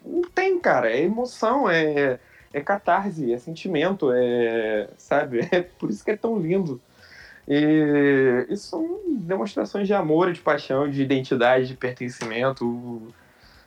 [0.05, 0.91] Não tem, cara.
[0.91, 2.19] É emoção, é
[2.53, 4.87] é catarse, é sentimento, é.
[4.97, 5.39] Sabe?
[5.51, 6.79] É por isso que é tão lindo.
[7.47, 13.01] E isso são demonstrações de amor, de paixão, de identidade, de pertencimento.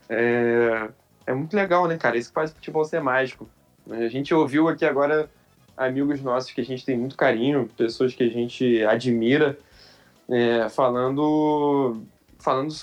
[0.08, 0.88] É,
[1.26, 2.16] é muito legal, né, cara?
[2.16, 3.48] Isso que faz o futebol ser mágico.
[3.90, 5.28] A gente ouviu aqui agora
[5.76, 9.58] amigos nossos que a gente tem muito carinho, pessoas que a gente admira,
[10.28, 12.02] é, falando,
[12.38, 12.74] falando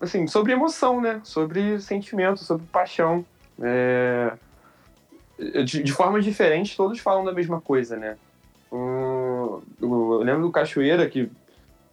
[0.00, 1.20] assim, sobre emoção, né?
[1.24, 3.24] Sobre sentimento, sobre paixão.
[3.60, 4.32] É,
[5.64, 8.16] de, de formas diferentes, todos falam da mesma coisa, né?
[8.70, 11.30] Um, eu lembro do Cachoeira que,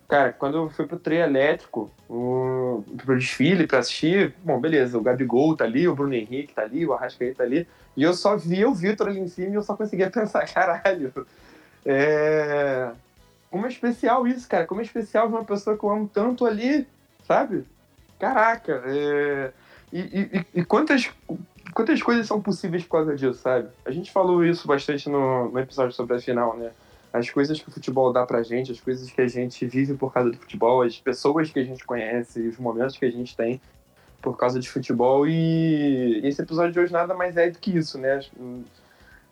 [0.09, 5.01] cara, quando eu fui pro trio elétrico, um, pro desfile pra assistir, bom, beleza, o
[5.01, 8.35] Gabigol tá ali, o Bruno Henrique tá ali, o Arrascaeta tá ali, e eu só
[8.35, 11.13] via o Vitor ali em cima e eu só conseguia pensar, caralho,
[11.85, 12.91] é...
[13.51, 16.45] Como é especial isso, cara, como é especial ver uma pessoa que eu amo tanto
[16.45, 16.87] ali,
[17.25, 17.63] sabe?
[18.19, 19.51] Caraca, é...
[19.93, 21.09] E, e, e, quantas
[21.73, 23.69] quantas coisas são possíveis por causa disso, sabe?
[23.83, 26.71] A gente falou isso bastante no, no episódio sobre a final, né?
[27.11, 30.13] As coisas que o futebol dá pra gente, as coisas que a gente vive por
[30.13, 33.59] causa do futebol, as pessoas que a gente conhece, os momentos que a gente tem
[34.21, 35.27] por causa de futebol.
[35.27, 38.19] E esse episódio de hoje nada mais é do que isso, né?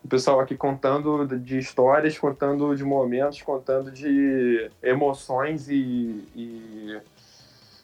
[0.04, 6.98] O pessoal aqui contando de histórias, contando de momentos, contando de emoções e, e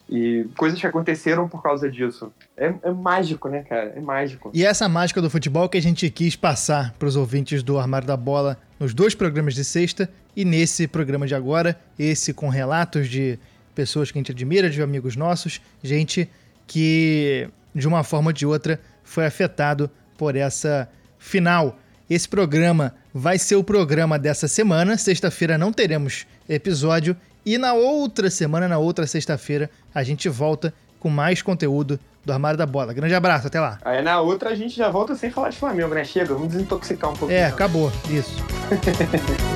[0.10, 2.32] e coisas que aconteceram por causa disso.
[2.58, 3.94] É, é, mágico, né, cara?
[3.96, 4.52] É mágico.
[4.54, 8.08] E essa mágica do futebol que a gente quis passar para os ouvintes do Armário
[8.08, 13.08] da Bola nos dois programas de sexta e nesse programa de agora, esse com relatos
[13.08, 13.40] de
[13.74, 16.30] pessoas que a gente admira, de amigos nossos, gente
[16.68, 20.88] que de uma forma ou de outra foi afetado por essa
[21.18, 21.78] final.
[22.10, 24.98] Esse programa vai ser o programa dessa semana.
[24.98, 31.10] Sexta-feira não teremos episódio e na outra semana, na outra sexta-feira, a gente volta com
[31.10, 32.94] mais conteúdo do Armário da Bola.
[32.94, 33.80] Grande abraço, até lá.
[33.84, 36.06] Aí na outra a gente já volta sem falar de Flamengo, né?
[36.06, 37.34] Chega, vamos desintoxicar um pouco.
[37.34, 37.92] É, acabou.
[38.10, 38.38] Isso.